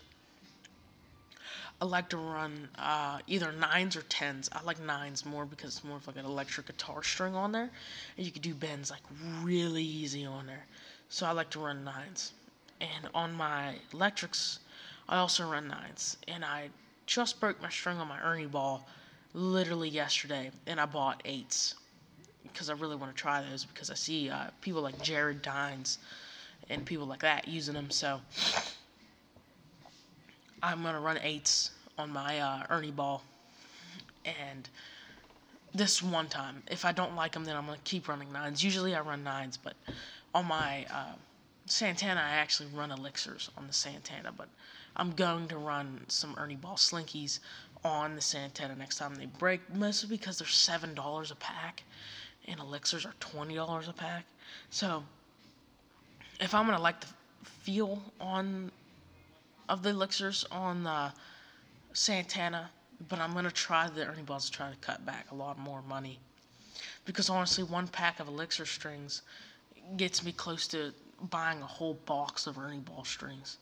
I 1.81 1.85
like 1.85 2.09
to 2.09 2.17
run 2.17 2.69
uh, 2.77 3.19
either 3.25 3.51
nines 3.51 3.95
or 3.95 4.03
tens. 4.03 4.49
I 4.53 4.61
like 4.61 4.79
nines 4.79 5.25
more 5.25 5.45
because 5.45 5.77
it's 5.77 5.83
more 5.83 5.97
of 5.97 6.05
like 6.05 6.17
an 6.17 6.25
electric 6.25 6.67
guitar 6.67 7.01
string 7.01 7.33
on 7.33 7.51
there, 7.51 7.71
and 8.17 8.25
you 8.25 8.31
can 8.31 8.43
do 8.43 8.53
bends 8.53 8.91
like 8.91 9.01
really 9.41 9.83
easy 9.83 10.25
on 10.27 10.45
there. 10.45 10.67
So 11.09 11.25
I 11.25 11.31
like 11.31 11.49
to 11.51 11.59
run 11.59 11.83
nines. 11.83 12.33
And 12.81 13.09
on 13.15 13.33
my 13.33 13.75
electrics, 13.93 14.59
I 15.09 15.17
also 15.17 15.49
run 15.49 15.69
nines, 15.69 16.17
and 16.27 16.45
I 16.45 16.69
just 17.05 17.39
broke 17.39 17.61
my 17.61 17.69
string 17.69 17.97
on 17.97 18.07
my 18.07 18.21
Ernie 18.21 18.45
ball 18.45 18.87
literally 19.33 19.89
yesterday, 19.89 20.51
and 20.67 20.79
I 20.79 20.85
bought 20.85 21.21
eights 21.25 21.75
because 22.43 22.69
I 22.69 22.73
really 22.73 22.95
want 22.95 23.15
to 23.15 23.19
try 23.19 23.41
those 23.41 23.65
because 23.65 23.89
I 23.89 23.95
see 23.95 24.29
uh, 24.29 24.45
people 24.61 24.81
like 24.81 25.01
Jared 25.01 25.41
Dines 25.41 25.97
and 26.69 26.85
people 26.85 27.05
like 27.05 27.21
that 27.21 27.47
using 27.47 27.73
them. 27.73 27.89
So 27.89 28.21
I'm 30.61 30.83
gonna 30.83 30.99
run 30.99 31.17
eights 31.21 31.71
on 31.97 32.09
my 32.09 32.39
uh, 32.39 32.63
Ernie 32.69 32.91
ball, 32.91 33.23
and 34.25 34.69
this 35.73 36.01
one 36.01 36.27
time, 36.27 36.63
if 36.69 36.85
I 36.85 36.91
don't 36.91 37.15
like 37.15 37.33
them, 37.33 37.43
then 37.43 37.55
I'm 37.55 37.65
gonna 37.65 37.77
keep 37.83 38.07
running 38.07 38.31
nines. 38.31 38.63
Usually 38.63 38.95
I 38.95 39.01
run 39.01 39.23
nines, 39.23 39.57
but 39.57 39.73
on 40.33 40.45
my 40.45 40.85
uh, 40.91 41.13
Santana, 41.65 42.21
I 42.21 42.35
actually 42.35 42.69
run 42.73 42.91
elixirs 42.91 43.49
on 43.57 43.67
the 43.67 43.73
Santana, 43.73 44.31
but 44.35 44.47
I'm 44.95 45.11
going 45.11 45.47
to 45.47 45.57
run 45.57 46.01
some 46.07 46.35
Ernie 46.37 46.55
Ball 46.55 46.75
Slinkies 46.75 47.39
on 47.83 48.15
the 48.15 48.21
Santana 48.21 48.75
next 48.75 48.97
time 48.97 49.15
they 49.15 49.25
break, 49.25 49.61
mostly 49.73 50.09
because 50.09 50.37
they're 50.37 50.47
seven 50.47 50.93
dollars 50.93 51.31
a 51.31 51.35
pack, 51.35 51.83
and 52.47 52.59
elixirs 52.59 53.05
are 53.05 53.13
twenty 53.19 53.55
dollars 53.55 53.87
a 53.87 53.93
pack. 53.93 54.25
So, 54.69 55.03
if 56.39 56.53
I'm 56.53 56.65
gonna 56.65 56.81
like 56.81 57.01
the 57.01 57.07
feel 57.43 58.01
on 58.21 58.71
of 59.67 59.81
the 59.83 59.89
elixirs 59.89 60.45
on 60.51 60.83
the 60.83 61.11
Santana, 61.93 62.69
but 63.09 63.19
I'm 63.19 63.33
gonna 63.33 63.51
try 63.51 63.89
the 63.89 64.05
Ernie 64.05 64.21
Balls 64.21 64.45
to 64.45 64.51
try 64.51 64.69
to 64.69 64.77
cut 64.77 65.05
back 65.05 65.31
a 65.31 65.35
lot 65.35 65.57
more 65.57 65.81
money, 65.81 66.19
because 67.05 67.29
honestly, 67.29 67.63
one 67.63 67.87
pack 67.87 68.19
of 68.19 68.27
elixir 68.27 68.65
strings 68.65 69.23
gets 69.97 70.23
me 70.23 70.31
close 70.31 70.67
to 70.67 70.93
buying 71.29 71.61
a 71.61 71.65
whole 71.65 71.95
box 72.05 72.47
of 72.47 72.57
Ernie 72.57 72.79
Ball 72.79 73.03
strings 73.03 73.57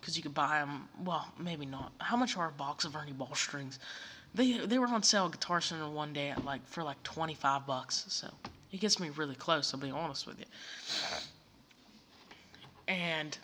because 0.00 0.16
you 0.16 0.22
could 0.22 0.34
buy 0.34 0.60
them. 0.60 0.88
Well, 1.04 1.26
maybe 1.38 1.66
not. 1.66 1.92
How 1.98 2.16
much 2.16 2.36
are 2.36 2.48
a 2.48 2.52
box 2.52 2.84
of 2.84 2.96
Ernie 2.96 3.12
Ball 3.12 3.34
strings? 3.34 3.78
They 4.34 4.58
they 4.58 4.78
were 4.78 4.86
on 4.86 5.02
sale 5.02 5.26
at 5.26 5.32
Guitar 5.32 5.60
Center 5.60 5.88
one 5.88 6.12
day 6.12 6.30
at 6.30 6.44
like 6.44 6.66
for 6.66 6.82
like 6.82 7.02
twenty 7.02 7.34
five 7.34 7.66
bucks. 7.66 8.04
So 8.08 8.28
it 8.72 8.80
gets 8.80 9.00
me 9.00 9.10
really 9.10 9.34
close. 9.34 9.72
I'll 9.72 9.80
be 9.80 9.90
honest 9.90 10.26
with 10.26 10.38
you. 10.38 10.46
And 12.86 13.36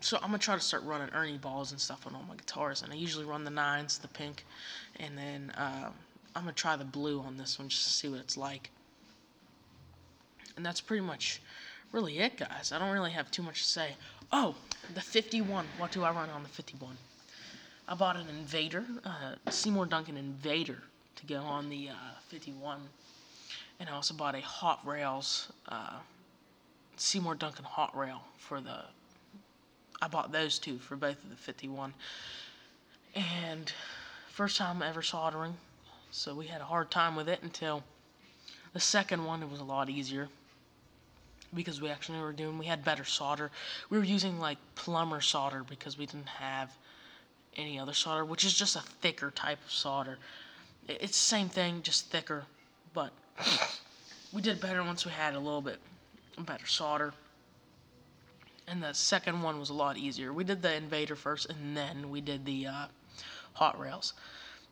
so 0.00 0.16
I'm 0.16 0.28
gonna 0.28 0.38
try 0.38 0.54
to 0.54 0.60
start 0.60 0.82
running 0.84 1.10
Ernie 1.14 1.38
balls 1.38 1.72
and 1.72 1.80
stuff 1.80 2.06
on 2.06 2.14
all 2.14 2.24
my 2.28 2.36
guitars. 2.36 2.82
And 2.82 2.92
I 2.92 2.96
usually 2.96 3.24
run 3.24 3.44
the 3.44 3.50
nines, 3.50 3.98
the 3.98 4.08
pink, 4.08 4.44
and 4.98 5.16
then 5.16 5.50
uh, 5.56 5.90
I'm 6.34 6.42
gonna 6.42 6.52
try 6.52 6.76
the 6.76 6.84
blue 6.84 7.20
on 7.20 7.36
this 7.36 7.58
one 7.58 7.68
just 7.68 7.84
to 7.84 7.90
see 7.90 8.08
what 8.08 8.20
it's 8.20 8.36
like. 8.36 8.70
And 10.56 10.64
that's 10.64 10.80
pretty 10.80 11.04
much 11.04 11.40
really 11.92 12.18
it, 12.18 12.36
guys. 12.36 12.72
I 12.74 12.78
don't 12.78 12.90
really 12.90 13.10
have 13.10 13.30
too 13.30 13.42
much 13.42 13.62
to 13.62 13.68
say. 13.68 13.90
Oh, 14.32 14.54
the 14.94 15.00
51. 15.00 15.66
What 15.78 15.90
do 15.92 16.04
I 16.04 16.12
run 16.12 16.30
on 16.30 16.42
the 16.42 16.48
51? 16.48 16.96
I 17.88 17.94
bought 17.94 18.16
an 18.16 18.28
Invader, 18.28 18.84
uh, 19.04 19.34
Seymour 19.50 19.86
Duncan 19.86 20.16
Invader, 20.16 20.82
to 21.16 21.26
go 21.26 21.38
on 21.38 21.68
the 21.68 21.88
uh, 21.88 21.94
51. 22.28 22.78
And 23.80 23.88
I 23.88 23.92
also 23.92 24.14
bought 24.14 24.34
a 24.34 24.40
Hot 24.40 24.80
Rails 24.86 25.50
uh, 25.68 25.98
Seymour 27.00 27.34
Duncan 27.34 27.64
hot 27.64 27.96
rail 27.96 28.20
for 28.36 28.60
the. 28.60 28.84
I 30.02 30.08
bought 30.08 30.32
those 30.32 30.58
two 30.58 30.78
for 30.78 30.96
both 30.96 31.22
of 31.24 31.30
the 31.30 31.36
51. 31.36 31.94
And 33.14 33.72
first 34.28 34.58
time 34.58 34.82
ever 34.82 35.02
soldering, 35.02 35.56
so 36.10 36.34
we 36.34 36.46
had 36.46 36.60
a 36.60 36.64
hard 36.64 36.90
time 36.90 37.16
with 37.16 37.28
it 37.28 37.42
until 37.42 37.82
the 38.74 38.80
second 38.80 39.24
one. 39.24 39.42
It 39.42 39.50
was 39.50 39.60
a 39.60 39.64
lot 39.64 39.88
easier 39.88 40.28
because 41.54 41.80
we 41.80 41.88
actually 41.88 42.20
were 42.20 42.32
doing 42.32 42.58
we 42.58 42.66
had 42.66 42.84
better 42.84 43.04
solder. 43.04 43.50
We 43.88 43.98
were 43.98 44.04
using 44.04 44.38
like 44.38 44.58
plumber 44.74 45.20
solder 45.20 45.64
because 45.68 45.98
we 45.98 46.06
didn't 46.06 46.28
have 46.28 46.70
any 47.56 47.78
other 47.78 47.94
solder, 47.94 48.24
which 48.24 48.44
is 48.44 48.54
just 48.54 48.76
a 48.76 48.80
thicker 48.80 49.30
type 49.30 49.58
of 49.64 49.72
solder. 49.72 50.18
It's 50.88 51.12
the 51.12 51.36
same 51.36 51.48
thing, 51.48 51.82
just 51.82 52.06
thicker, 52.06 52.44
but 52.94 53.12
we 54.32 54.42
did 54.42 54.60
better 54.60 54.82
once 54.82 55.04
we 55.04 55.12
had 55.12 55.34
a 55.34 55.38
little 55.38 55.60
bit 55.60 55.78
better 56.38 56.66
solder. 56.66 57.12
And 58.66 58.82
the 58.82 58.92
second 58.92 59.42
one 59.42 59.58
was 59.58 59.70
a 59.70 59.74
lot 59.74 59.96
easier. 59.96 60.32
We 60.32 60.44
did 60.44 60.62
the 60.62 60.74
Invader 60.74 61.16
first, 61.16 61.50
and 61.50 61.76
then 61.76 62.08
we 62.08 62.20
did 62.20 62.44
the 62.44 62.66
uh, 62.68 62.86
hot 63.54 63.78
rails. 63.80 64.14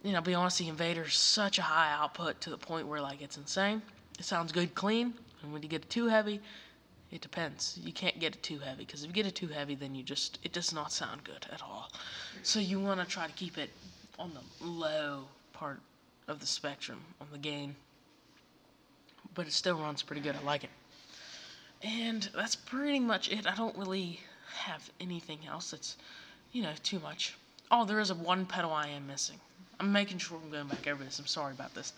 You 0.02 0.12
know, 0.12 0.20
be 0.20 0.34
honest, 0.34 0.58
the 0.58 0.68
invader 0.68 1.02
is 1.02 1.14
such 1.14 1.58
a 1.58 1.62
high 1.62 1.92
output 1.92 2.40
to 2.42 2.50
the 2.50 2.56
point 2.56 2.86
where 2.86 3.00
like 3.00 3.20
it's 3.20 3.36
insane. 3.36 3.82
It 4.18 4.24
sounds 4.24 4.52
good 4.52 4.74
clean, 4.74 5.14
and 5.42 5.52
when 5.52 5.62
you 5.62 5.68
get 5.68 5.82
it 5.82 5.90
too 5.90 6.06
heavy, 6.06 6.40
it 7.10 7.20
depends. 7.20 7.78
You 7.82 7.92
can't 7.92 8.18
get 8.20 8.36
it 8.36 8.42
too 8.42 8.58
heavy 8.58 8.84
because 8.84 9.02
if 9.02 9.08
you 9.08 9.14
get 9.14 9.26
it 9.26 9.34
too 9.34 9.48
heavy, 9.48 9.74
then 9.74 9.94
you 9.94 10.02
just 10.02 10.38
it 10.42 10.52
does 10.52 10.72
not 10.72 10.92
sound 10.92 11.24
good 11.24 11.46
at 11.52 11.62
all. 11.62 11.90
So 12.42 12.60
you 12.60 12.80
want 12.80 13.00
to 13.00 13.06
try 13.06 13.26
to 13.26 13.32
keep 13.32 13.56
it 13.58 13.70
on 14.18 14.32
the 14.34 14.64
low 14.64 15.24
part 15.52 15.80
of 16.26 16.40
the 16.40 16.46
spectrum 16.46 17.00
on 17.20 17.28
the 17.32 17.38
gain, 17.38 17.74
but 19.34 19.46
it 19.46 19.52
still 19.52 19.78
runs 19.78 20.02
pretty 20.02 20.20
good. 20.20 20.36
I 20.36 20.44
like 20.44 20.64
it. 20.64 20.70
And 21.82 22.28
that's 22.34 22.56
pretty 22.56 23.00
much 23.00 23.30
it. 23.30 23.46
I 23.46 23.54
don't 23.54 23.76
really 23.76 24.20
have 24.64 24.90
anything 25.00 25.38
else 25.48 25.70
that's, 25.70 25.96
you 26.52 26.62
know, 26.62 26.72
too 26.82 26.98
much. 26.98 27.36
Oh, 27.70 27.84
there 27.84 28.00
is 28.00 28.10
a 28.10 28.14
one 28.14 28.46
pedal 28.46 28.72
I 28.72 28.88
am 28.88 29.06
missing. 29.06 29.38
I'm 29.80 29.92
making 29.92 30.18
sure 30.18 30.38
I'm 30.42 30.50
going 30.50 30.66
back 30.66 30.86
over 30.88 31.04
this. 31.04 31.18
I'm 31.18 31.26
sorry 31.26 31.52
about 31.52 31.74
this. 31.74 31.92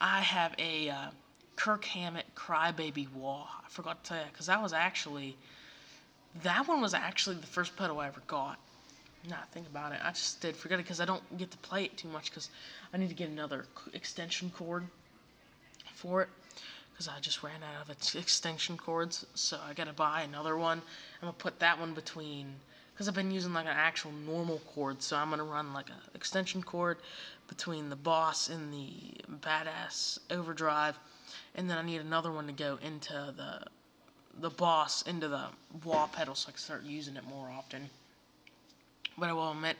I 0.00 0.20
have 0.20 0.54
a 0.58 0.90
uh, 0.90 1.08
Kirk 1.56 1.84
Hammett 1.86 2.26
Crybaby 2.34 3.08
Wah. 3.12 3.46
I 3.64 3.68
forgot 3.68 4.04
to 4.04 4.08
tell 4.10 4.18
you 4.18 4.28
because 4.30 4.46
that 4.46 4.62
was 4.62 4.72
actually 4.72 5.36
that 6.42 6.68
one 6.68 6.80
was 6.80 6.94
actually 6.94 7.36
the 7.36 7.46
first 7.46 7.76
pedal 7.76 7.98
I 7.98 8.08
ever 8.08 8.22
got. 8.26 8.58
Now 9.28 9.38
think 9.52 9.66
about 9.66 9.92
it, 9.92 9.98
I 10.04 10.10
just 10.10 10.40
did 10.40 10.54
forget 10.54 10.78
it 10.78 10.82
because 10.82 11.00
I 11.00 11.04
don't 11.04 11.38
get 11.38 11.50
to 11.50 11.58
play 11.58 11.84
it 11.84 11.96
too 11.96 12.08
much 12.08 12.30
because 12.30 12.50
I 12.92 12.98
need 12.98 13.08
to 13.08 13.14
get 13.14 13.28
another 13.28 13.64
extension 13.92 14.50
cord 14.50 14.86
for 15.94 16.22
it 16.22 16.28
because 16.92 17.08
I 17.08 17.18
just 17.20 17.42
ran 17.42 17.62
out 17.62 17.82
of 17.82 17.90
its 17.90 18.14
extension 18.14 18.76
cords. 18.76 19.26
So 19.34 19.58
I 19.68 19.72
gotta 19.72 19.92
buy 19.92 20.22
another 20.22 20.56
one. 20.56 20.78
I'm 20.78 21.28
gonna 21.28 21.32
put 21.32 21.58
that 21.58 21.80
one 21.80 21.94
between 21.94 22.54
because 22.92 23.08
I've 23.08 23.14
been 23.14 23.30
using 23.30 23.52
like 23.52 23.66
an 23.66 23.72
actual 23.74 24.12
normal 24.12 24.60
cord. 24.74 25.02
So 25.02 25.16
I'm 25.16 25.30
gonna 25.30 25.44
run 25.44 25.72
like 25.74 25.88
an 25.88 25.96
extension 26.14 26.62
cord 26.62 26.98
between 27.48 27.90
the 27.90 27.96
Boss 27.96 28.48
and 28.48 28.72
the 28.72 28.90
Badass 29.40 30.18
Overdrive 30.30 30.98
and 31.54 31.68
then 31.68 31.78
I 31.78 31.82
need 31.82 32.00
another 32.00 32.32
one 32.32 32.46
to 32.46 32.52
go 32.52 32.78
into 32.82 33.34
the 33.36 33.66
the 34.38 34.50
boss 34.50 35.02
into 35.02 35.28
the 35.28 35.46
wah 35.84 36.06
pedal 36.06 36.34
so 36.34 36.48
I 36.48 36.52
can 36.52 36.58
start 36.58 36.82
using 36.84 37.16
it 37.16 37.24
more 37.24 37.48
often. 37.48 37.88
But 39.16 39.30
I 39.30 39.32
will 39.32 39.50
admit, 39.50 39.76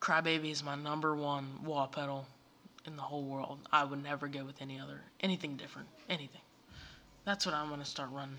Crybaby 0.00 0.50
is 0.50 0.62
my 0.62 0.74
number 0.74 1.16
one 1.16 1.46
wah 1.64 1.86
pedal 1.86 2.26
in 2.86 2.96
the 2.96 3.02
whole 3.02 3.22
world. 3.22 3.60
I 3.72 3.84
would 3.84 4.02
never 4.02 4.28
go 4.28 4.44
with 4.44 4.60
any 4.60 4.78
other 4.78 5.00
anything 5.20 5.56
different. 5.56 5.88
Anything. 6.08 6.42
That's 7.24 7.46
what 7.46 7.54
I'm 7.54 7.70
gonna 7.70 7.84
start 7.84 8.10
running. 8.10 8.38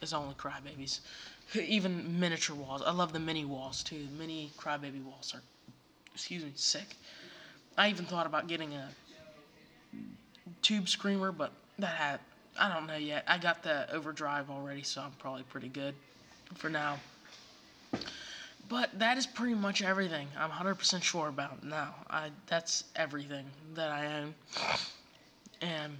Is 0.00 0.12
only 0.12 0.34
Crybabies. 0.34 1.00
Even 1.54 2.18
miniature 2.18 2.56
wahs. 2.56 2.82
I 2.84 2.92
love 2.92 3.12
the 3.12 3.20
mini 3.20 3.44
wahs 3.44 3.84
too. 3.84 4.08
Mini 4.18 4.50
Crybaby 4.56 5.04
wahs 5.04 5.34
are 5.34 5.42
excuse 6.14 6.44
me, 6.44 6.52
sick. 6.54 6.96
I 7.76 7.88
even 7.88 8.04
thought 8.04 8.26
about 8.26 8.48
getting 8.48 8.74
a 8.74 8.88
tube 10.60 10.88
screamer, 10.88 11.32
but 11.32 11.52
that 11.78 11.94
had 11.96 12.20
I 12.58 12.72
don't 12.72 12.86
know 12.86 12.96
yet. 12.96 13.24
I 13.26 13.38
got 13.38 13.62
the 13.62 13.90
overdrive 13.92 14.50
already, 14.50 14.82
so 14.82 15.00
I'm 15.00 15.12
probably 15.12 15.42
pretty 15.44 15.68
good 15.68 15.94
for 16.54 16.68
now. 16.68 16.98
But 18.68 18.98
that 18.98 19.16
is 19.16 19.26
pretty 19.26 19.54
much 19.54 19.82
everything. 19.82 20.28
I'm 20.38 20.50
100% 20.50 21.02
sure 21.02 21.28
about 21.28 21.64
now. 21.64 21.94
I 22.08 22.30
that's 22.46 22.84
everything 22.96 23.46
that 23.74 23.90
I 23.90 24.20
own. 24.20 24.34
And 25.60 25.98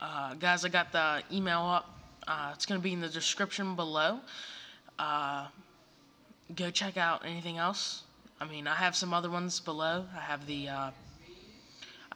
uh, 0.00 0.34
guys, 0.34 0.64
I 0.64 0.68
got 0.68 0.92
the 0.92 1.22
email 1.32 1.60
up. 1.60 1.98
Uh, 2.26 2.50
it's 2.54 2.66
gonna 2.66 2.80
be 2.80 2.92
in 2.92 3.00
the 3.00 3.08
description 3.08 3.76
below. 3.76 4.20
Uh, 4.98 5.46
go 6.54 6.70
check 6.70 6.96
out 6.96 7.24
anything 7.24 7.58
else. 7.58 8.02
I 8.40 8.46
mean, 8.46 8.66
I 8.66 8.74
have 8.74 8.96
some 8.96 9.12
other 9.12 9.30
ones 9.30 9.60
below. 9.60 10.04
I 10.16 10.20
have 10.20 10.46
the 10.46 10.68
uh, 10.68 10.90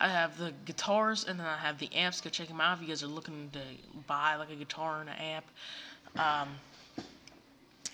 I 0.00 0.09
have 0.09 0.38
the 0.38 0.52
guitars 0.64 1.24
and 1.24 1.38
then 1.38 1.46
I 1.46 1.57
have 1.57 1.78
the 1.78 1.92
amps. 1.94 2.20
Go 2.20 2.30
check 2.30 2.48
them 2.48 2.61
out 2.61 2.76
if 2.76 2.83
you 2.83 2.88
guys 2.88 3.02
are 3.02 3.09
looking 3.09 3.50
to 3.52 3.61
buy 4.07 4.37
like 4.37 4.50
a 4.50 4.57
guitar 4.57 5.00
and 5.00 5.09
an 5.09 5.16
amp. 5.16 5.44
Um, 6.16 6.48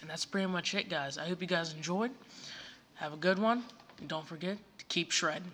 and 0.00 0.08
that's 0.08 0.24
pretty 0.24 0.46
much 0.46 0.74
it, 0.74 0.88
guys. 0.88 1.18
I 1.18 1.28
hope 1.28 1.40
you 1.40 1.46
guys 1.46 1.74
enjoyed. 1.74 2.10
Have 2.94 3.12
a 3.12 3.16
good 3.16 3.38
one. 3.38 3.64
And 3.98 4.08
don't 4.08 4.26
forget 4.26 4.56
to 4.78 4.84
keep 4.86 5.10
shredding. 5.10 5.50